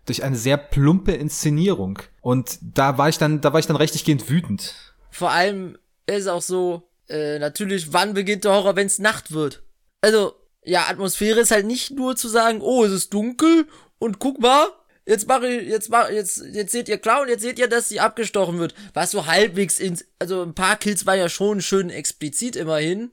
durch 0.06 0.22
eine 0.22 0.36
sehr 0.36 0.56
plumpe 0.56 1.12
Inszenierung 1.12 1.98
und 2.22 2.58
da 2.62 2.96
war 2.96 3.10
ich 3.10 3.18
dann 3.18 3.42
da 3.42 3.52
war 3.52 3.60
ich 3.60 3.66
dann 3.66 3.76
richtig 3.76 4.04
gehend 4.04 4.30
wütend. 4.30 4.74
Vor 5.10 5.32
allem 5.32 5.76
ist 6.06 6.28
auch 6.28 6.40
so 6.40 6.88
äh, 7.08 7.38
natürlich, 7.38 7.92
wann 7.92 8.14
beginnt 8.14 8.44
der 8.44 8.52
Horror, 8.52 8.76
wenn 8.76 8.86
es 8.86 8.98
Nacht 8.98 9.32
wird? 9.32 9.62
Also, 10.00 10.34
ja, 10.62 10.86
Atmosphäre 10.88 11.40
ist 11.40 11.50
halt 11.50 11.66
nicht 11.66 11.90
nur 11.90 12.16
zu 12.16 12.28
sagen, 12.28 12.60
oh, 12.60 12.84
es 12.84 12.92
ist 12.92 13.12
dunkel 13.12 13.66
und 13.98 14.18
guck 14.18 14.40
mal, 14.40 14.68
jetzt 15.08 15.26
mache 15.26 15.48
ich, 15.48 15.68
jetzt 15.68 15.90
mach, 15.90 16.10
jetzt, 16.10 16.44
jetzt 16.52 16.70
seht 16.70 16.88
ihr 16.88 17.00
und 17.20 17.28
jetzt 17.28 17.42
seht 17.42 17.58
ihr, 17.58 17.68
dass 17.68 17.88
sie 17.88 17.98
abgestochen 17.98 18.58
wird. 18.58 18.74
Was 18.94 19.10
so 19.10 19.26
halbwegs 19.26 19.80
ins, 19.80 20.04
also 20.18 20.42
ein 20.42 20.54
paar 20.54 20.76
Kills 20.76 21.06
war 21.06 21.16
ja 21.16 21.28
schon 21.28 21.60
schön 21.60 21.90
explizit 21.90 22.54
immerhin. 22.54 23.10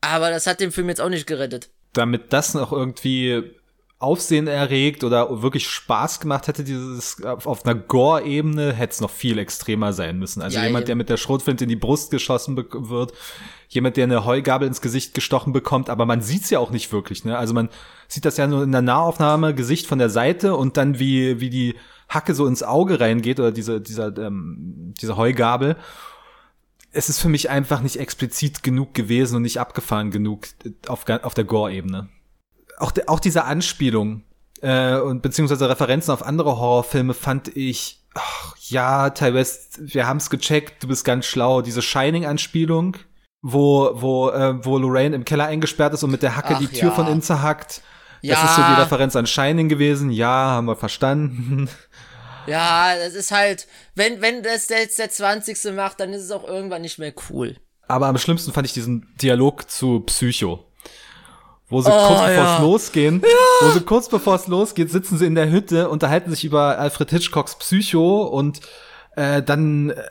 Aber 0.00 0.30
das 0.30 0.46
hat 0.46 0.60
den 0.60 0.72
Film 0.72 0.88
jetzt 0.88 1.00
auch 1.00 1.08
nicht 1.08 1.26
gerettet. 1.26 1.70
Damit 1.92 2.32
das 2.32 2.54
noch 2.54 2.72
irgendwie 2.72 3.54
Aufsehen 3.98 4.46
erregt 4.46 5.04
oder 5.04 5.42
wirklich 5.42 5.66
Spaß 5.66 6.20
gemacht 6.20 6.48
hätte, 6.48 6.64
dieses 6.64 7.22
auf, 7.24 7.64
einer 7.64 7.74
Gore-Ebene, 7.74 8.74
hätte 8.74 8.92
es 8.92 9.00
noch 9.00 9.10
viel 9.10 9.38
extremer 9.38 9.94
sein 9.94 10.18
müssen. 10.18 10.42
Also 10.42 10.58
ja, 10.58 10.66
jemand, 10.66 10.88
der 10.88 10.96
mit 10.96 11.08
der 11.08 11.16
Schrotflinte 11.16 11.64
in 11.64 11.70
die 11.70 11.76
Brust 11.76 12.10
geschossen 12.10 12.56
wird, 12.56 13.14
jemand, 13.68 13.96
der 13.96 14.04
eine 14.04 14.26
Heugabel 14.26 14.68
ins 14.68 14.82
Gesicht 14.82 15.14
gestochen 15.14 15.54
bekommt, 15.54 15.88
aber 15.88 16.04
man 16.04 16.20
sieht's 16.20 16.50
ja 16.50 16.58
auch 16.58 16.70
nicht 16.70 16.92
wirklich, 16.92 17.24
ne? 17.24 17.38
Also 17.38 17.54
man 17.54 17.70
sieht 18.06 18.26
das 18.26 18.36
ja 18.36 18.46
nur 18.46 18.64
in 18.64 18.72
der 18.72 18.82
Nahaufnahme, 18.82 19.54
Gesicht 19.54 19.86
von 19.86 19.98
der 19.98 20.10
Seite 20.10 20.54
und 20.56 20.76
dann 20.76 20.98
wie, 20.98 21.40
wie 21.40 21.48
die 21.48 21.74
Hacke 22.06 22.34
so 22.34 22.46
ins 22.46 22.62
Auge 22.62 23.00
reingeht 23.00 23.40
oder 23.40 23.50
diese, 23.50 23.80
dieser, 23.80 24.14
ähm, 24.18 24.92
diese 25.00 25.16
Heugabel. 25.16 25.76
Es 26.92 27.08
ist 27.08 27.18
für 27.18 27.28
mich 27.30 27.48
einfach 27.48 27.80
nicht 27.80 27.96
explizit 27.96 28.62
genug 28.62 28.92
gewesen 28.92 29.36
und 29.36 29.42
nicht 29.42 29.58
abgefahren 29.58 30.10
genug 30.10 30.48
auf, 30.86 31.06
auf 31.08 31.34
der 31.34 31.44
Gore-Ebene 31.44 32.10
auch, 32.78 32.92
auch 33.06 33.20
diese 33.20 33.44
Anspielung 33.44 34.22
äh, 34.62 34.96
und 34.96 35.22
beziehungsweise 35.22 35.68
Referenzen 35.68 36.12
auf 36.12 36.24
andere 36.24 36.58
Horrorfilme 36.58 37.14
fand 37.14 37.56
ich, 37.56 38.04
ach, 38.14 38.56
ja, 38.68 39.10
Ty 39.10 39.34
West, 39.34 39.78
wir 39.94 40.06
haben's 40.06 40.30
gecheckt, 40.30 40.82
du 40.82 40.88
bist 40.88 41.04
ganz 41.04 41.26
schlau. 41.26 41.62
Diese 41.62 41.82
Shining-Anspielung, 41.82 42.96
wo, 43.42 43.90
wo, 43.94 44.30
äh, 44.30 44.64
wo 44.64 44.78
Lorraine 44.78 45.14
im 45.14 45.24
Keller 45.24 45.46
eingesperrt 45.46 45.94
ist 45.94 46.02
und 46.02 46.10
mit 46.10 46.22
der 46.22 46.36
Hacke 46.36 46.54
ach, 46.54 46.58
die 46.58 46.68
Tür 46.68 46.88
ja. 46.88 46.94
von 46.94 47.06
innen 47.06 47.22
zerhackt. 47.22 47.82
Ja. 48.22 48.34
Das 48.34 48.50
ist 48.50 48.56
so 48.56 48.62
die 48.62 48.80
Referenz 48.80 49.14
an 49.14 49.26
Shining 49.26 49.68
gewesen. 49.68 50.10
Ja, 50.10 50.28
haben 50.28 50.66
wir 50.66 50.76
verstanden. 50.76 51.68
Ja, 52.48 52.94
das 52.96 53.14
ist 53.14 53.32
halt, 53.32 53.66
wenn, 53.96 54.22
wenn 54.22 54.44
das 54.44 54.68
jetzt 54.68 55.00
der 55.00 55.10
20. 55.10 55.74
macht, 55.74 55.98
dann 55.98 56.12
ist 56.12 56.22
es 56.22 56.30
auch 56.30 56.44
irgendwann 56.44 56.82
nicht 56.82 56.96
mehr 56.96 57.12
cool. 57.28 57.56
Aber 57.88 58.06
am 58.06 58.18
schlimmsten 58.18 58.52
fand 58.52 58.68
ich 58.68 58.72
diesen 58.72 59.12
Dialog 59.20 59.68
zu 59.68 59.98
Psycho 60.00 60.65
wo 61.68 61.80
sie 61.80 61.90
oh, 61.90 62.06
kurz 62.06 62.20
bevor 62.20 62.30
ja. 62.30 62.56
es 62.56 62.62
losgehen, 62.62 63.22
ja. 63.22 63.66
wo 63.66 63.70
sie 63.72 63.80
kurz 63.80 64.08
bevor 64.08 64.36
es 64.36 64.46
losgeht, 64.46 64.90
sitzen 64.90 65.18
sie 65.18 65.26
in 65.26 65.34
der 65.34 65.50
Hütte, 65.50 65.88
unterhalten 65.88 66.30
sich 66.30 66.44
über 66.44 66.78
Alfred 66.78 67.10
Hitchcocks 67.10 67.56
Psycho 67.56 68.22
und 68.22 68.60
äh, 69.16 69.42
dann 69.42 69.90
äh, 69.90 70.02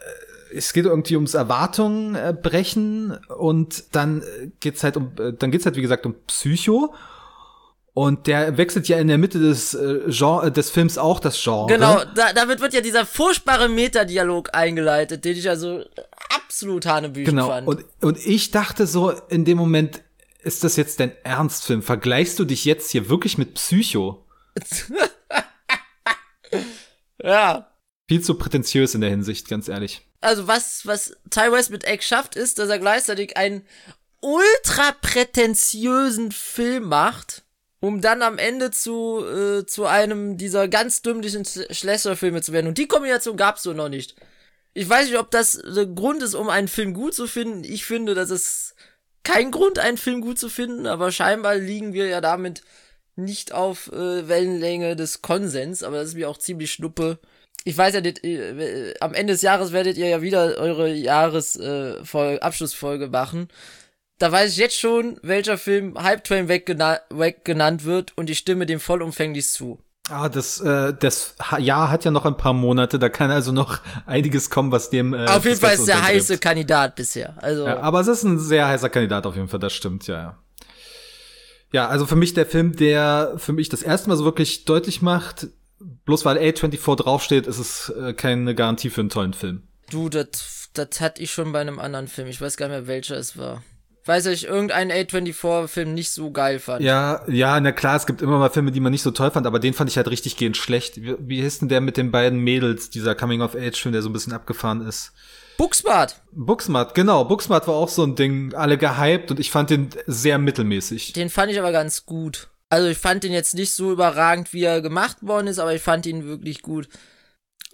es 0.53 0.73
geht 0.73 0.85
irgendwie 0.85 1.15
ums 1.15 1.33
Erwartungen 1.33 2.15
äh, 2.15 2.33
brechen 2.33 3.17
und 3.37 3.95
dann 3.95 4.23
geht's 4.59 4.83
halt 4.83 4.97
um 4.97 5.11
äh, 5.19 5.33
dann 5.33 5.51
geht's 5.51 5.65
halt 5.65 5.75
wie 5.75 5.81
gesagt 5.81 6.05
um 6.05 6.15
Psycho 6.27 6.93
und 7.95 8.27
der 8.27 8.57
wechselt 8.57 8.89
ja 8.89 8.97
in 8.97 9.07
der 9.07 9.17
Mitte 9.17 9.39
des 9.39 9.73
äh, 9.73 10.01
Genre, 10.07 10.51
des 10.51 10.69
Films 10.69 10.97
auch 10.97 11.21
das 11.21 11.41
Genre. 11.41 11.67
Genau, 11.67 12.01
da, 12.13 12.33
damit 12.33 12.59
wird 12.59 12.73
ja 12.73 12.81
dieser 12.81 13.05
furchtbare 13.05 13.69
Metadialog 13.69 14.49
eingeleitet, 14.51 15.23
den 15.23 15.37
ich 15.37 15.47
also 15.47 15.81
absolut 16.35 16.85
hanebüchen 16.85 17.33
genau. 17.33 17.47
fand. 17.47 17.67
Und, 17.67 17.85
und 18.01 18.17
ich 18.17 18.51
dachte 18.51 18.85
so 18.85 19.13
in 19.29 19.45
dem 19.45 19.57
Moment, 19.57 20.01
ist 20.45 20.63
das 20.63 20.75
jetzt 20.75 20.99
dein 20.99 21.11
Ernstfilm? 21.23 21.81
Vergleichst 21.81 22.37
du 22.37 22.45
dich 22.45 22.65
jetzt 22.65 22.91
hier 22.91 23.09
wirklich 23.09 23.37
mit 23.37 23.55
Psycho? 23.55 24.25
ja. 27.21 27.71
Viel 28.07 28.21
zu 28.21 28.35
prätentiös 28.35 28.93
in 28.93 29.01
der 29.01 29.09
Hinsicht, 29.09 29.49
ganz 29.49 29.67
ehrlich. 29.67 30.07
Also 30.21 30.47
was, 30.47 30.85
was 30.85 31.17
Ty 31.31 31.51
West 31.51 31.71
mit 31.71 31.83
Egg 31.83 32.03
schafft, 32.03 32.35
ist, 32.35 32.59
dass 32.59 32.69
er 32.69 32.77
gleichzeitig 32.77 33.37
einen 33.37 33.65
ultra 34.21 34.91
prätentiösen 35.01 36.31
Film 36.31 36.85
macht, 36.85 37.43
um 37.79 38.01
dann 38.01 38.21
am 38.21 38.37
Ende 38.37 38.69
zu, 38.69 39.25
äh, 39.25 39.65
zu 39.65 39.85
einem 39.85 40.37
dieser 40.37 40.67
ganz 40.67 41.01
dümmlichen 41.01 41.43
Slasher-Filme 41.43 42.43
zu 42.43 42.53
werden. 42.53 42.67
Und 42.67 42.77
die 42.77 42.87
Kombination 42.87 43.35
gab's 43.35 43.63
so 43.63 43.73
noch 43.73 43.89
nicht. 43.89 44.15
Ich 44.75 44.87
weiß 44.87 45.07
nicht, 45.07 45.17
ob 45.17 45.31
das 45.31 45.53
der 45.53 45.87
Grund 45.87 46.21
ist, 46.21 46.35
um 46.35 46.49
einen 46.49 46.67
Film 46.67 46.93
gut 46.93 47.15
zu 47.15 47.25
finden. 47.25 47.63
Ich 47.63 47.85
finde, 47.85 48.13
dass 48.13 48.29
es 48.29 48.75
kein 49.25 49.51
Grund, 49.51 49.79
einen 49.79 49.97
Film 49.97 50.21
gut 50.21 50.39
zu 50.39 50.47
finden, 50.47 50.87
aber 50.87 51.11
scheinbar 51.11 51.55
liegen 51.55 51.91
wir 51.91 52.07
ja 52.07 52.21
damit 52.21 52.61
nicht 53.17 53.51
auf 53.51 53.91
äh, 53.91 54.27
Wellenlänge 54.27 54.95
des 54.95 55.21
Konsens, 55.21 55.83
aber 55.83 55.97
das 55.97 56.09
ist 56.09 56.15
mir 56.15 56.29
auch 56.29 56.37
ziemlich 56.37 56.71
schnuppe. 56.71 57.19
Ich 57.63 57.77
weiß 57.77 57.95
ja, 57.95 58.01
nicht, 58.01 58.23
äh, 58.23 58.93
am 58.99 59.13
Ende 59.13 59.33
des 59.33 59.41
Jahres 59.41 59.71
werdet 59.71 59.97
ihr 59.97 60.07
ja 60.07 60.21
wieder 60.21 60.57
eure 60.57 60.93
Jahresabschlussfolge 60.93 62.35
äh, 62.35 62.39
Abschlussfolge 62.39 63.07
machen. 63.07 63.47
Da 64.19 64.31
weiß 64.31 64.51
ich 64.51 64.57
jetzt 64.57 64.79
schon, 64.79 65.19
welcher 65.23 65.57
Film 65.57 66.01
Hype 66.01 66.23
Train 66.23 66.47
weg 66.47 66.65
genannt 67.43 67.83
wird 67.83 68.17
und 68.17 68.29
ich 68.29 68.37
stimme 68.37 68.65
dem 68.65 68.79
vollumfänglich 68.79 69.49
zu. 69.49 69.79
Ah, 70.09 70.29
das, 70.29 70.59
äh, 70.61 70.93
das 70.93 71.35
Jahr 71.57 71.89
hat 71.89 72.05
ja 72.05 72.11
noch 72.11 72.25
ein 72.25 72.37
paar 72.37 72.53
Monate, 72.53 72.99
da 72.99 73.09
kann 73.09 73.31
also 73.31 73.51
noch 73.51 73.79
einiges 74.05 74.49
kommen, 74.49 74.71
was 74.71 74.89
dem. 74.89 75.13
Äh, 75.13 75.25
auf 75.25 75.45
jeden 75.45 75.59
Fall 75.59 75.73
ist 75.73 75.87
der 75.87 76.03
heiße 76.03 76.37
Kandidat 76.37 76.95
bisher. 76.95 77.35
Also. 77.41 77.65
Ja, 77.65 77.79
aber 77.79 78.01
es 78.01 78.07
ist 78.07 78.23
ein 78.23 78.37
sehr 78.37 78.67
heißer 78.67 78.89
Kandidat 78.89 79.25
auf 79.25 79.35
jeden 79.35 79.47
Fall, 79.47 79.59
das 79.59 79.73
stimmt, 79.73 80.05
ja, 80.07 80.15
ja. 80.15 80.37
Ja, 81.71 81.87
also 81.87 82.05
für 82.05 82.15
mich 82.15 82.33
der 82.33 82.45
Film, 82.45 82.75
der 82.75 83.33
für 83.37 83.51
mich 83.51 83.67
das 83.69 83.81
erste 83.81 84.09
Mal 84.09 84.15
so 84.15 84.23
wirklich 84.23 84.65
deutlich 84.65 85.01
macht, 85.01 85.47
bloß 86.05 86.23
weil 86.23 86.37
A24 86.37 86.95
draufsteht, 86.95 87.47
ist 87.47 87.57
es 87.57 87.89
äh, 87.89 88.13
keine 88.13 88.55
Garantie 88.55 88.89
für 88.89 89.01
einen 89.01 89.09
tollen 89.09 89.33
Film. 89.33 89.63
Du, 89.89 90.07
das, 90.07 90.69
das 90.73 91.01
hatte 91.01 91.21
ich 91.21 91.31
schon 91.31 91.51
bei 91.51 91.61
einem 91.61 91.79
anderen 91.79 92.07
Film. 92.07 92.27
Ich 92.27 92.39
weiß 92.39 92.57
gar 92.57 92.67
nicht 92.67 92.77
mehr, 92.77 92.87
welcher 92.87 93.17
es 93.17 93.37
war 93.37 93.63
weiß 94.05 94.27
ich, 94.27 94.45
irgendeinen 94.45 94.91
A24-Film 94.91 95.93
nicht 95.93 96.11
so 96.11 96.31
geil 96.31 96.59
fand. 96.59 96.83
Ja, 96.83 97.23
ja, 97.27 97.59
na 97.59 97.71
klar, 97.71 97.95
es 97.95 98.05
gibt 98.05 98.21
immer 98.21 98.37
mal 98.37 98.49
Filme, 98.49 98.71
die 98.71 98.79
man 98.79 98.91
nicht 98.91 99.01
so 99.01 99.11
toll 99.11 99.31
fand, 99.31 99.47
aber 99.47 99.59
den 99.59 99.73
fand 99.73 99.89
ich 99.89 99.97
halt 99.97 100.09
richtig 100.09 100.37
gehend 100.37 100.57
schlecht. 100.57 101.01
Wie, 101.01 101.15
wie 101.19 101.41
hieß 101.41 101.59
denn 101.59 101.69
der 101.69 101.81
mit 101.81 101.97
den 101.97 102.11
beiden 102.11 102.39
Mädels, 102.39 102.89
dieser 102.89 103.15
Coming-of-Age-Film, 103.15 103.93
der 103.93 104.01
so 104.01 104.09
ein 104.09 104.13
bisschen 104.13 104.33
abgefahren 104.33 104.85
ist? 104.85 105.11
Booksmart. 105.57 106.21
Booksmart, 106.31 106.95
genau. 106.95 107.25
Booksmart 107.25 107.67
war 107.67 107.75
auch 107.75 107.89
so 107.89 108.03
ein 108.03 108.15
Ding, 108.15 108.53
alle 108.53 108.77
gehypt 108.77 109.31
und 109.31 109.39
ich 109.39 109.51
fand 109.51 109.69
den 109.69 109.89
sehr 110.05 110.37
mittelmäßig. 110.37 111.13
Den 111.13 111.29
fand 111.29 111.51
ich 111.51 111.59
aber 111.59 111.71
ganz 111.71 112.05
gut. 112.05 112.49
Also 112.69 112.87
ich 112.87 112.97
fand 112.97 113.23
den 113.23 113.31
jetzt 113.31 113.55
nicht 113.55 113.71
so 113.71 113.91
überragend, 113.91 114.53
wie 114.53 114.63
er 114.63 114.81
gemacht 114.81 115.17
worden 115.21 115.47
ist, 115.47 115.59
aber 115.59 115.73
ich 115.73 115.81
fand 115.81 116.05
ihn 116.05 116.25
wirklich 116.25 116.61
gut. 116.61 116.89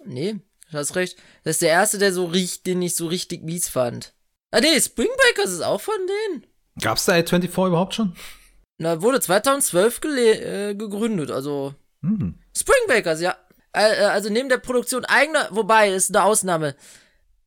Nee, 0.04 0.36
du 0.70 0.78
hast 0.78 0.96
recht. 0.96 1.18
Das 1.44 1.56
ist 1.56 1.62
der 1.62 1.70
erste, 1.70 1.98
der 1.98 2.12
so 2.12 2.26
riecht, 2.26 2.66
den 2.66 2.82
ich 2.82 2.94
so 2.94 3.06
richtig 3.06 3.42
mies 3.42 3.68
fand. 3.68 4.12
Ah 4.52 4.60
nee, 4.60 4.78
Spring 4.80 5.08
Breakers 5.16 5.50
ist 5.50 5.62
auch 5.62 5.80
von 5.80 5.94
denen. 6.06 6.46
Gab's 6.80 7.06
da 7.06 7.14
A24 7.14 7.68
überhaupt 7.68 7.94
schon? 7.94 8.14
Na, 8.78 9.02
wurde 9.02 9.20
2012 9.20 10.00
äh, 10.04 10.74
gegründet, 10.74 11.30
also 11.30 11.74
mhm. 12.02 12.38
Spring 12.56 12.86
Breakers, 12.86 13.20
ja. 13.20 13.36
Äh, 13.74 14.02
äh, 14.02 14.04
also 14.04 14.28
neben 14.28 14.48
der 14.48 14.58
Produktion 14.58 15.04
eigener, 15.04 15.48
wobei, 15.50 15.90
ist 15.90 16.14
eine 16.14 16.24
Ausnahme. 16.24 16.76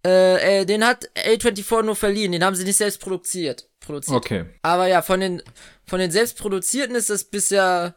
Äh, 0.06 0.62
äh, 0.62 0.66
den 0.66 0.86
hat 0.86 1.10
A24 1.16 1.84
nur 1.84 1.96
verliehen, 1.96 2.32
den 2.32 2.44
haben 2.44 2.56
sie 2.56 2.64
nicht 2.64 2.78
selbst 2.78 3.00
produziert. 3.00 3.70
produziert. 3.80 4.18
Okay. 4.18 4.46
Aber 4.64 4.88
ja, 4.88 5.02
von 5.02 5.20
den, 5.20 5.44
von 5.86 6.00
den 6.00 6.12
selbst 6.12 6.38
produzierten 6.38 6.96
ist 6.96 7.10
das 7.10 7.24
bisher 7.24 7.96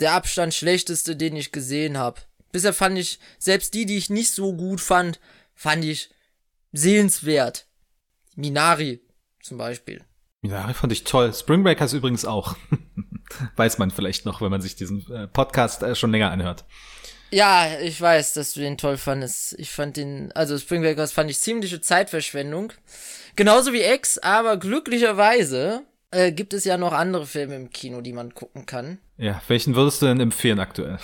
der 0.00 0.12
Abstand 0.12 0.54
schlechteste, 0.54 1.16
den 1.16 1.36
ich 1.36 1.52
gesehen 1.52 1.98
habe. 1.98 2.20
Bisher 2.52 2.72
fand 2.72 2.98
ich, 2.98 3.18
selbst 3.38 3.74
die, 3.74 3.86
die 3.86 3.96
ich 3.96 4.10
nicht 4.10 4.32
so 4.32 4.54
gut 4.54 4.80
fand, 4.80 5.20
fand 5.54 5.84
ich 5.84 6.10
sehenswert. 6.72 7.66
Minari 8.36 9.00
zum 9.42 9.58
Beispiel. 9.58 10.04
Minari 10.42 10.74
fand 10.74 10.92
ich 10.92 11.04
toll. 11.04 11.32
Spring 11.34 11.62
Breakers 11.62 11.92
übrigens 11.92 12.24
auch. 12.24 12.56
weiß 13.56 13.78
man 13.78 13.90
vielleicht 13.90 14.26
noch, 14.26 14.40
wenn 14.40 14.50
man 14.50 14.60
sich 14.60 14.76
diesen 14.76 15.10
äh, 15.12 15.26
Podcast 15.26 15.82
äh, 15.82 15.94
schon 15.94 16.10
länger 16.10 16.30
anhört. 16.30 16.64
Ja, 17.30 17.78
ich 17.78 18.00
weiß, 18.00 18.32
dass 18.32 18.54
du 18.54 18.60
den 18.60 18.76
toll 18.76 18.96
fandest. 18.96 19.54
Ich 19.58 19.70
fand 19.70 19.96
den, 19.96 20.32
also 20.32 20.58
Spring 20.58 20.82
Breakers 20.82 21.12
fand 21.12 21.30
ich 21.30 21.38
ziemliche 21.38 21.80
Zeitverschwendung. 21.80 22.72
Genauso 23.36 23.72
wie 23.72 23.82
X, 23.82 24.18
aber 24.18 24.56
glücklicherweise 24.56 25.82
äh, 26.10 26.32
gibt 26.32 26.54
es 26.54 26.64
ja 26.64 26.76
noch 26.76 26.92
andere 26.92 27.26
Filme 27.26 27.54
im 27.54 27.70
Kino, 27.70 28.00
die 28.00 28.12
man 28.12 28.34
gucken 28.34 28.66
kann. 28.66 28.98
Ja, 29.16 29.40
welchen 29.46 29.76
würdest 29.76 30.02
du 30.02 30.06
denn 30.06 30.18
empfehlen 30.18 30.58
aktuell? 30.58 30.98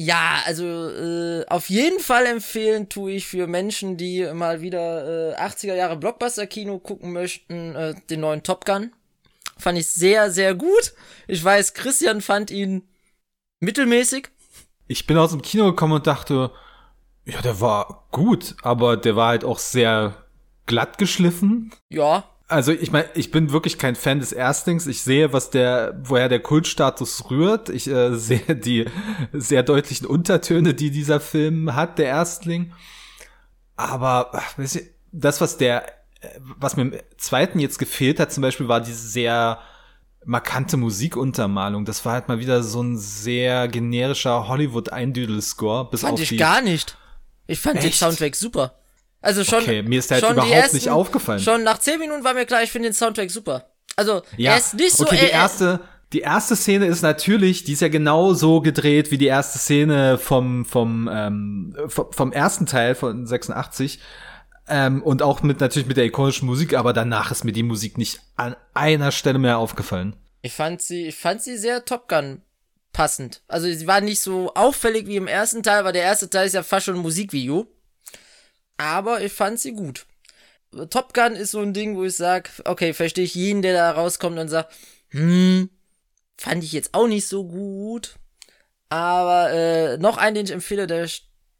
Ja, 0.00 0.42
also 0.46 0.64
äh, 0.90 1.44
auf 1.48 1.68
jeden 1.70 1.98
Fall 1.98 2.26
empfehlen 2.26 2.88
tue 2.88 3.10
ich 3.10 3.26
für 3.26 3.48
Menschen, 3.48 3.96
die 3.96 4.32
mal 4.32 4.60
wieder 4.60 5.32
äh, 5.32 5.42
80er 5.42 5.74
Jahre 5.74 5.96
Blockbuster-Kino 5.96 6.78
gucken 6.78 7.12
möchten, 7.12 7.74
äh, 7.74 7.96
den 8.08 8.20
neuen 8.20 8.44
Top 8.44 8.64
Gun. 8.64 8.92
Fand 9.56 9.76
ich 9.76 9.88
sehr, 9.88 10.30
sehr 10.30 10.54
gut. 10.54 10.94
Ich 11.26 11.42
weiß, 11.42 11.74
Christian 11.74 12.20
fand 12.20 12.52
ihn 12.52 12.86
mittelmäßig. 13.58 14.28
Ich 14.86 15.04
bin 15.08 15.16
aus 15.16 15.32
dem 15.32 15.42
Kino 15.42 15.64
gekommen 15.64 15.94
und 15.94 16.06
dachte, 16.06 16.52
ja, 17.24 17.42
der 17.42 17.60
war 17.60 18.06
gut, 18.12 18.54
aber 18.62 18.96
der 18.96 19.16
war 19.16 19.30
halt 19.30 19.42
auch 19.42 19.58
sehr 19.58 20.14
glatt 20.66 20.98
geschliffen. 20.98 21.74
Ja, 21.88 22.22
also 22.48 22.72
ich 22.72 22.90
meine, 22.90 23.08
ich 23.14 23.30
bin 23.30 23.52
wirklich 23.52 23.78
kein 23.78 23.94
Fan 23.94 24.20
des 24.20 24.32
Erstlings. 24.32 24.86
Ich 24.86 25.02
sehe, 25.02 25.32
was 25.32 25.50
der, 25.50 26.00
woher 26.02 26.28
der 26.28 26.40
Kultstatus 26.40 27.30
rührt. 27.30 27.68
Ich 27.68 27.88
äh, 27.88 28.14
sehe 28.16 28.56
die 28.56 28.86
sehr 29.32 29.62
deutlichen 29.62 30.06
Untertöne, 30.06 30.74
die 30.74 30.90
dieser 30.90 31.20
Film 31.20 31.74
hat, 31.74 31.98
der 31.98 32.06
Erstling. 32.06 32.72
Aber 33.76 34.42
das, 35.12 35.40
was 35.40 35.56
der 35.56 35.84
was 36.58 36.76
mir 36.76 36.82
im 36.82 36.94
zweiten 37.16 37.58
jetzt 37.60 37.78
gefehlt 37.78 38.20
hat, 38.20 38.32
zum 38.32 38.42
Beispiel, 38.42 38.68
war 38.68 38.80
diese 38.80 39.06
sehr 39.06 39.60
markante 40.24 40.76
Musikuntermalung. 40.76 41.84
Das 41.84 42.04
war 42.04 42.14
halt 42.14 42.28
mal 42.28 42.40
wieder 42.40 42.62
so 42.62 42.82
ein 42.82 42.98
sehr 42.98 43.68
generischer 43.68 44.48
Hollywood-Eindüdel-Score. 44.48 45.88
Fand 45.96 46.20
ich 46.20 46.36
gar 46.36 46.60
nicht. 46.60 46.96
Ich 47.46 47.60
fand 47.60 47.76
Echt? 47.76 47.86
den 47.86 47.92
Soundtrack 47.92 48.34
super. 48.34 48.74
Also 49.20 49.44
schon. 49.44 49.62
Okay, 49.62 49.82
mir 49.82 49.98
ist 49.98 50.10
der 50.10 50.20
halt 50.20 50.32
überhaupt 50.32 50.52
ersten, 50.52 50.76
nicht 50.76 50.90
aufgefallen. 50.90 51.40
Schon 51.40 51.64
nach 51.64 51.78
zehn 51.78 51.98
Minuten 51.98 52.24
war 52.24 52.34
mir 52.34 52.46
klar, 52.46 52.62
ich 52.62 52.70
finde 52.70 52.88
den 52.88 52.94
Soundtrack 52.94 53.30
super. 53.30 53.70
Also, 53.96 54.22
ja. 54.36 54.52
er 54.52 54.58
ist 54.58 54.74
nicht 54.74 54.92
so. 54.92 55.04
Okay, 55.04 55.18
die 55.20 55.30
erste, 55.30 55.80
die 56.12 56.20
erste 56.20 56.56
Szene 56.56 56.86
ist 56.86 57.02
natürlich, 57.02 57.64
die 57.64 57.72
ist 57.72 57.82
ja 57.82 57.88
genau 57.88 58.32
so 58.32 58.60
gedreht 58.60 59.10
wie 59.10 59.18
die 59.18 59.26
erste 59.26 59.58
Szene 59.58 60.18
vom, 60.18 60.64
vom, 60.64 61.10
ähm, 61.12 61.76
vom, 61.88 62.12
vom 62.12 62.32
ersten 62.32 62.66
Teil 62.66 62.94
von 62.94 63.26
86. 63.26 63.98
Ähm, 64.68 65.02
und 65.02 65.22
auch 65.22 65.42
mit 65.42 65.60
natürlich 65.60 65.88
mit 65.88 65.96
der 65.96 66.04
ikonischen 66.04 66.46
Musik, 66.46 66.74
aber 66.74 66.92
danach 66.92 67.30
ist 67.30 67.44
mir 67.44 67.52
die 67.52 67.62
Musik 67.62 67.98
nicht 67.98 68.20
an 68.36 68.54
einer 68.74 69.12
Stelle 69.12 69.38
mehr 69.38 69.58
aufgefallen. 69.58 70.14
Ich 70.42 70.52
fand 70.52 70.82
sie, 70.82 71.06
ich 71.06 71.16
fand 71.16 71.42
sie 71.42 71.56
sehr 71.56 71.84
Top 71.84 72.08
Gun 72.08 72.42
passend. 72.92 73.42
Also 73.48 73.66
sie 73.66 73.86
war 73.86 74.00
nicht 74.00 74.20
so 74.20 74.52
auffällig 74.54 75.06
wie 75.06 75.16
im 75.16 75.26
ersten 75.26 75.62
Teil, 75.62 75.84
weil 75.84 75.92
der 75.92 76.02
erste 76.02 76.30
Teil 76.30 76.46
ist 76.46 76.54
ja 76.54 76.62
fast 76.62 76.86
schon 76.86 76.96
ein 76.96 77.02
Musikvideo. 77.02 77.66
Aber 78.78 79.20
ich 79.20 79.32
fand 79.32 79.60
sie 79.60 79.72
gut. 79.72 80.06
Top 80.90 81.14
Gun 81.14 81.34
ist 81.34 81.50
so 81.50 81.60
ein 81.60 81.72
Ding, 81.74 81.96
wo 81.96 82.04
ich 82.04 82.16
sag, 82.16 82.50
okay, 82.64 82.92
verstehe 82.92 83.24
ich 83.24 83.34
jeden, 83.34 83.62
der 83.62 83.74
da 83.74 83.90
rauskommt 83.90 84.38
und 84.38 84.48
sagt, 84.48 84.72
hm, 85.10 85.70
fand 86.36 86.64
ich 86.64 86.72
jetzt 86.72 86.94
auch 86.94 87.08
nicht 87.08 87.26
so 87.26 87.44
gut. 87.44 88.16
Aber 88.88 89.50
äh, 89.52 89.98
noch 89.98 90.16
einen, 90.16 90.34
den 90.34 90.46
ich 90.46 90.52
empfehle, 90.52 90.86
der 90.86 91.08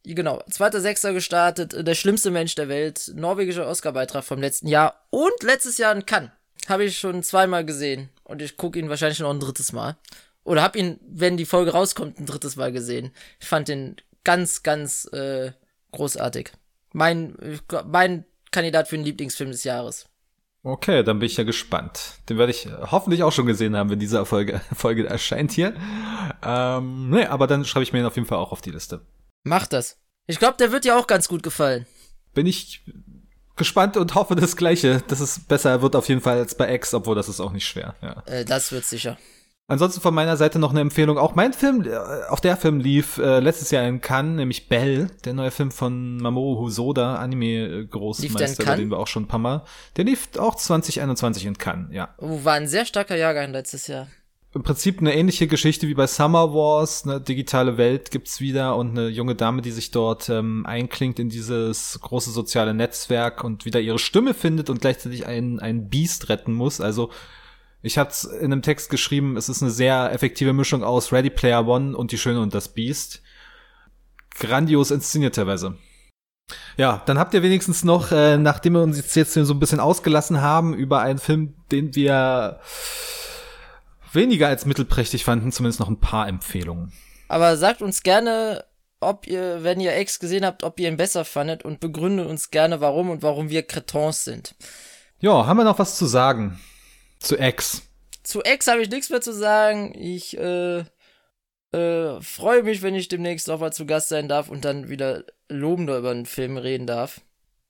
genau, 0.05 0.43
zweiter 0.51 0.81
Sechster 0.81 1.13
gestartet, 1.13 1.75
äh, 1.75 1.85
der 1.85 1.95
schlimmste 1.95 2.31
Mensch 2.31 2.55
der 2.55 2.69
Welt, 2.69 3.13
norwegischer 3.15 3.67
Oscar-Beitrag 3.67 4.25
vom 4.25 4.41
letzten 4.41 4.69
Jahr 4.69 5.07
und 5.11 5.43
letztes 5.43 5.79
Jahr 5.79 5.95
in 5.95 6.07
Cannes. 6.07 6.31
Habe 6.69 6.85
ich 6.85 6.99
schon 6.99 7.23
zweimal 7.23 7.65
gesehen 7.65 8.11
und 8.25 8.43
ich 8.43 8.57
gucke 8.57 8.79
ihn 8.79 8.89
wahrscheinlich 8.89 9.21
noch 9.21 9.31
ein 9.31 9.41
drittes 9.41 9.73
Mal. 9.73 9.97
Oder 10.45 10.63
hab 10.63 10.77
ihn, 10.77 10.99
wenn 11.07 11.37
die 11.37 11.45
Folge 11.45 11.73
rauskommt, 11.73 12.19
ein 12.19 12.27
drittes 12.27 12.57
Mal 12.57 12.73
gesehen. 12.73 13.13
Ich 13.41 13.47
fand 13.47 13.69
den 13.69 13.97
ganz, 14.25 14.63
ganz 14.63 15.07
äh, 15.13 15.53
großartig. 15.93 16.53
Mein, 16.93 17.37
mein 17.87 18.25
Kandidat 18.51 18.89
für 18.89 18.97
den 18.97 19.05
Lieblingsfilm 19.05 19.51
des 19.51 19.65
Jahres. 19.65 20.07
Okay, 20.63 21.03
dann 21.03 21.19
bin 21.19 21.27
ich 21.27 21.37
ja 21.37 21.45
gespannt. 21.45 22.15
Den 22.29 22.37
werde 22.37 22.51
ich 22.51 22.69
hoffentlich 22.91 23.23
auch 23.23 23.33
schon 23.33 23.47
gesehen 23.47 23.77
haben, 23.77 23.91
wenn 23.91 24.01
diese 24.01 24.25
Folge, 24.27 24.61
Folge 24.75 25.07
erscheint 25.07 25.53
hier. 25.53 25.75
Ähm, 26.43 27.11
nee, 27.11 27.25
aber 27.25 27.47
dann 27.47 27.65
schreibe 27.65 27.85
ich 27.85 27.93
mir 27.93 28.01
ihn 28.01 28.07
auf 28.07 28.17
jeden 28.17 28.27
Fall 28.27 28.39
auch 28.39 28.53
auf 28.53 28.61
die 28.61 28.71
Liste. 28.71 29.07
Mach 29.45 29.67
das. 29.67 29.99
Ich 30.27 30.39
glaube, 30.39 30.57
der 30.59 30.73
wird 30.73 30.85
dir 30.85 30.99
auch 30.99 31.07
ganz 31.07 31.29
gut 31.29 31.43
gefallen. 31.43 31.87
Bin 32.35 32.47
ich 32.47 32.85
gespannt 33.57 33.97
und 33.97 34.15
hoffe 34.15 34.35
das 34.37 34.57
Gleiche, 34.57 35.03
dass 35.09 35.21
es 35.21 35.41
besser 35.41 35.81
wird 35.81 35.97
auf 35.97 36.09
jeden 36.09 36.21
Fall 36.21 36.39
als 36.39 36.55
bei 36.55 36.73
X, 36.75 36.93
obwohl 36.93 37.15
das 37.15 37.29
ist 37.29 37.41
auch 37.41 37.53
nicht 37.53 37.67
schwer. 37.67 37.95
Ja. 38.03 38.23
Äh, 38.27 38.45
das 38.45 38.73
wird 38.73 38.85
sicher. 38.85 39.17
Ansonsten 39.71 40.01
von 40.01 40.15
meiner 40.15 40.39
Seite 40.39 40.59
noch 40.59 40.71
eine 40.71 40.81
Empfehlung. 40.81 41.19
Auch 41.19 41.35
mein 41.35 41.53
Film, 41.53 41.85
äh, 41.85 41.95
auch 42.31 42.41
der 42.41 42.57
Film 42.57 42.81
lief 42.81 43.19
äh, 43.19 43.39
letztes 43.39 43.71
Jahr 43.71 43.87
in 43.87 44.01
Cannes, 44.01 44.37
nämlich 44.37 44.69
Bell, 44.69 45.11
der 45.27 45.35
neue 45.35 45.51
Film 45.51 45.71
von 45.71 46.17
Mamoru 46.17 46.59
Hosoda, 46.59 47.17
Anime-Großmeister, 47.17 48.63
über 48.63 48.77
den 48.77 48.91
wir 48.91 48.99
auch 48.99 49.07
schon 49.07 49.25
ein 49.25 49.29
paar 49.29 49.39
Mal. 49.39 49.65
Der 49.97 50.07
lief 50.07 50.31
auch 50.39 50.55
2021 50.55 51.45
in 51.45 51.59
Cannes, 51.59 51.93
ja. 51.93 52.15
Oh, 52.17 52.45
war 52.45 52.55
ein 52.55 52.67
sehr 52.67 52.87
starker 52.87 53.17
Jahrgang 53.17 53.53
letztes 53.53 53.87
Jahr 53.89 54.09
im 54.55 54.63
Prinzip 54.63 55.01
eine 55.01 55.15
ähnliche 55.15 55.47
Geschichte 55.47 55.89
wie 55.89 55.95
bei 55.95 56.07
Summer 56.07 56.55
Wars. 56.55 57.05
Eine 57.05 57.21
digitale 57.21 57.77
Welt 57.77 58.11
gibt's 58.11 58.41
wieder 58.41 58.77
und 58.77 58.91
eine 58.91 59.09
junge 59.09 59.35
Dame, 59.35 59.61
die 59.61 59.71
sich 59.71 59.91
dort 59.91 60.31
ähm, 60.31 60.65
einklingt 60.67 61.19
in 61.19 61.29
dieses 61.29 61.99
große 62.01 62.31
soziale 62.31 62.73
Netzwerk 62.73 63.45
und 63.45 63.67
wieder 63.67 63.81
ihre 63.81 63.99
Stimme 63.99 64.33
findet 64.33 64.71
und 64.71 64.81
gleichzeitig 64.81 65.27
einen, 65.27 65.61
einen 65.61 65.89
Beast 65.91 66.31
retten 66.31 66.55
muss. 66.55 66.81
Also 66.81 67.11
ich 67.83 67.97
hatte 67.97 68.29
in 68.37 68.53
einem 68.53 68.63
Text 68.63 68.91
geschrieben, 68.91 69.37
es 69.37 69.49
ist 69.49 69.63
eine 69.63 69.71
sehr 69.71 70.13
effektive 70.13 70.53
Mischung 70.53 70.83
aus 70.83 71.13
Ready 71.13 71.31
Player 71.31 71.67
One 71.67 71.97
und 71.97 72.11
Die 72.11 72.19
Schöne 72.19 72.41
und 72.41 72.55
das 72.55 72.69
Beast. 72.69 73.23
Grandios 74.39 74.91
inszenierterweise. 74.91 75.77
Ja, 76.77 77.03
dann 77.07 77.19
habt 77.19 77.35
ihr 77.35 77.43
wenigstens 77.43 77.85
noch, 77.85 78.11
äh, 78.11 78.39
nachdem 78.39 78.75
wir 78.75 78.83
uns 78.83 78.97
jetzt, 78.97 79.15
jetzt 79.17 79.35
so 79.35 79.55
ein 79.55 79.61
bisschen 79.61 79.81
ausgelassen 79.81 80.41
haben, 80.41 80.75
über 80.75 81.01
einen 81.01 81.19
Film, 81.19 81.55
den 81.71 81.95
wir 81.95 82.61
weniger 84.13 84.49
als 84.49 84.65
mittelprächtig 84.65 85.25
fanden, 85.25 85.53
zumindest 85.53 85.81
noch 85.81 85.89
ein 85.89 86.01
paar 86.01 86.27
Empfehlungen. 86.27 86.93
Aber 87.29 87.57
sagt 87.57 87.83
uns 87.83 88.03
gerne, 88.03 88.65
ob 89.01 89.27
ihr, 89.27 89.63
wenn 89.63 89.81
ihr 89.81 89.97
X 90.01 90.19
gesehen 90.19 90.47
habt, 90.47 90.65
ob 90.65 90.81
ihr 90.81 90.89
ihn 90.89 90.97
besser 90.97 91.25
fandet 91.25 91.65
und 91.65 91.81
begründet 91.81 92.27
uns 92.27 92.51
gerne, 92.51 92.81
warum 92.81 93.11
und 93.11 93.23
warum 93.23 93.51
wir 93.51 93.63
Cretons 93.65 94.25
sind. 94.25 94.55
Ja, 95.21 95.47
haben 95.47 95.59
wir 95.59 95.65
noch 95.65 95.79
was 95.79 95.97
zu 95.97 96.07
sagen 96.07 96.59
zu 97.19 97.37
X? 97.37 97.83
Zu 98.23 98.43
X 98.45 98.67
habe 98.67 98.83
ich 98.83 98.91
nichts 98.91 99.11
mehr 99.11 99.21
zu 99.21 99.33
sagen. 99.33 99.95
Ich 99.99 100.37
äh, 100.37 100.85
äh, 101.73 102.21
freue 102.21 102.63
mich, 102.63 102.83
wenn 102.83 102.95
ich 102.95 103.09
demnächst 103.09 103.51
auch 103.51 103.61
mal 103.61 103.73
zu 103.73 103.87
Gast 103.87 104.09
sein 104.09 104.29
darf 104.29 104.49
und 104.49 104.65
dann 104.65 104.89
wieder 104.89 105.25
lobender 105.49 105.99
über 105.99 106.11
einen 106.11 106.27
Film 106.27 106.57
reden 106.57 106.87
darf. 106.87 107.21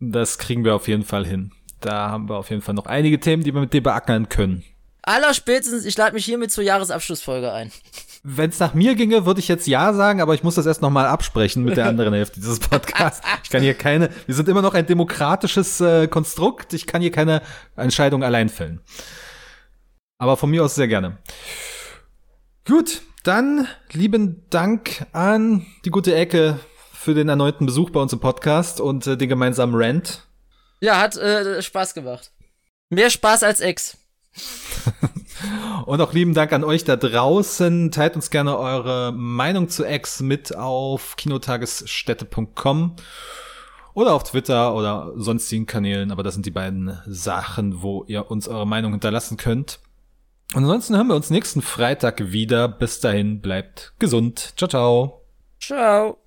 Das 0.01 0.39
kriegen 0.39 0.65
wir 0.65 0.75
auf 0.75 0.89
jeden 0.89 1.05
Fall 1.05 1.27
hin. 1.27 1.53
Da 1.81 2.11
haben 2.11 2.29
wir 2.29 2.37
auf 2.37 2.51
jeden 2.51 2.63
Fall 2.63 2.75
noch 2.75 2.87
einige 2.87 3.21
Themen, 3.21 3.43
die 3.43 3.55
wir 3.55 3.61
mit 3.61 3.73
dir 3.73 3.83
beackern 3.83 4.29
können. 4.29 4.65
Allerspätestens, 5.03 5.85
ich 5.85 5.97
lade 5.97 6.15
mich 6.15 6.25
hiermit 6.25 6.51
zur 6.51 6.65
Jahresabschlussfolge 6.65 7.53
ein. 7.53 7.73
Wenn 8.25 8.51
es 8.51 8.59
nach 8.59 8.75
mir 8.75 8.95
ginge, 8.95 9.25
würde 9.25 9.41
ich 9.41 9.49
jetzt 9.49 9.67
ja 9.67 9.95
sagen, 9.95 10.21
aber 10.21 10.35
ich 10.35 10.43
muss 10.43 10.57
das 10.57 10.67
erst 10.67 10.83
nochmal 10.83 11.07
absprechen 11.07 11.65
mit 11.65 11.77
der 11.77 11.87
anderen 11.87 12.13
Hälfte 12.13 12.41
dieses 12.41 12.61
Podcasts. 12.61 13.27
Ich 13.43 13.51
kann 13.51 13.63
hier 13.63 13.75
keine, 13.75 14.11
wir 14.27 14.35
sind 14.35 14.49
immer 14.49 14.61
noch 14.61 14.75
ein 14.75 14.85
demokratisches 14.85 15.81
äh, 15.81 16.07
Konstrukt, 16.09 16.75
ich 16.75 16.87
kann 16.87 17.01
hier 17.01 17.13
keine 17.13 17.41
Entscheidung 17.77 18.23
allein 18.23 18.51
fällen. 18.51 18.81
Aber 20.19 20.37
von 20.37 20.51
mir 20.51 20.65
aus 20.65 20.75
sehr 20.75 20.89
gerne. 20.89 21.19
Gut, 22.67 23.03
dann 23.23 23.69
lieben 23.93 24.45
Dank 24.51 25.07
an 25.13 25.65
die 25.85 25.91
gute 25.91 26.15
Ecke 26.15 26.59
für 26.93 27.15
den 27.15 27.29
erneuten 27.29 27.67
Besuch 27.67 27.91
bei 27.91 28.01
uns 28.01 28.13
im 28.13 28.19
Podcast 28.19 28.81
und 28.81 29.07
äh, 29.07 29.17
den 29.17 29.29
gemeinsamen 29.29 29.75
Rant. 29.77 30.27
Ja, 30.81 31.01
hat 31.01 31.17
äh, 31.17 31.63
Spaß 31.63 31.95
gemacht. 31.95 32.33
Mehr 32.91 33.11
Spaß 33.11 33.45
als 33.45 33.61
Ex. 33.61 33.97
Und 35.87 36.01
auch 36.01 36.13
lieben 36.13 36.35
Dank 36.35 36.53
an 36.53 36.65
euch 36.65 36.85
da 36.85 36.97
draußen. 36.97 37.91
Teilt 37.91 38.17
uns 38.17 38.31
gerne 38.31 38.59
eure 38.59 39.13
Meinung 39.13 39.69
zu 39.69 39.85
X 39.85 40.21
mit 40.21 40.55
auf 40.55 41.17
kinotagesstätte.com 41.17 42.97
oder 43.95 44.13
auf 44.15 44.25
Twitter 44.25 44.75
oder 44.75 45.13
sonstigen 45.17 45.67
Kanälen. 45.67 46.11
Aber 46.11 46.23
das 46.23 46.35
sind 46.35 46.45
die 46.45 46.51
beiden 46.51 47.01
Sachen, 47.07 47.83
wo 47.83 48.05
ihr 48.05 48.31
uns 48.31 48.49
eure 48.49 48.67
Meinung 48.67 48.93
hinterlassen 48.93 49.37
könnt. 49.37 49.81
Und 50.55 50.65
ansonsten 50.65 50.97
hören 50.97 51.09
wir 51.09 51.17
uns 51.17 51.31
nächsten 51.31 51.63
Freitag 51.63 52.33
wieder. 52.33 52.69
Bis 52.69 53.01
dahin 53.01 53.41
bleibt 53.41 53.93
gesund. 53.99 54.55
Ciao, 54.57 54.69
ciao. 54.69 55.23
Ciao. 55.61 56.19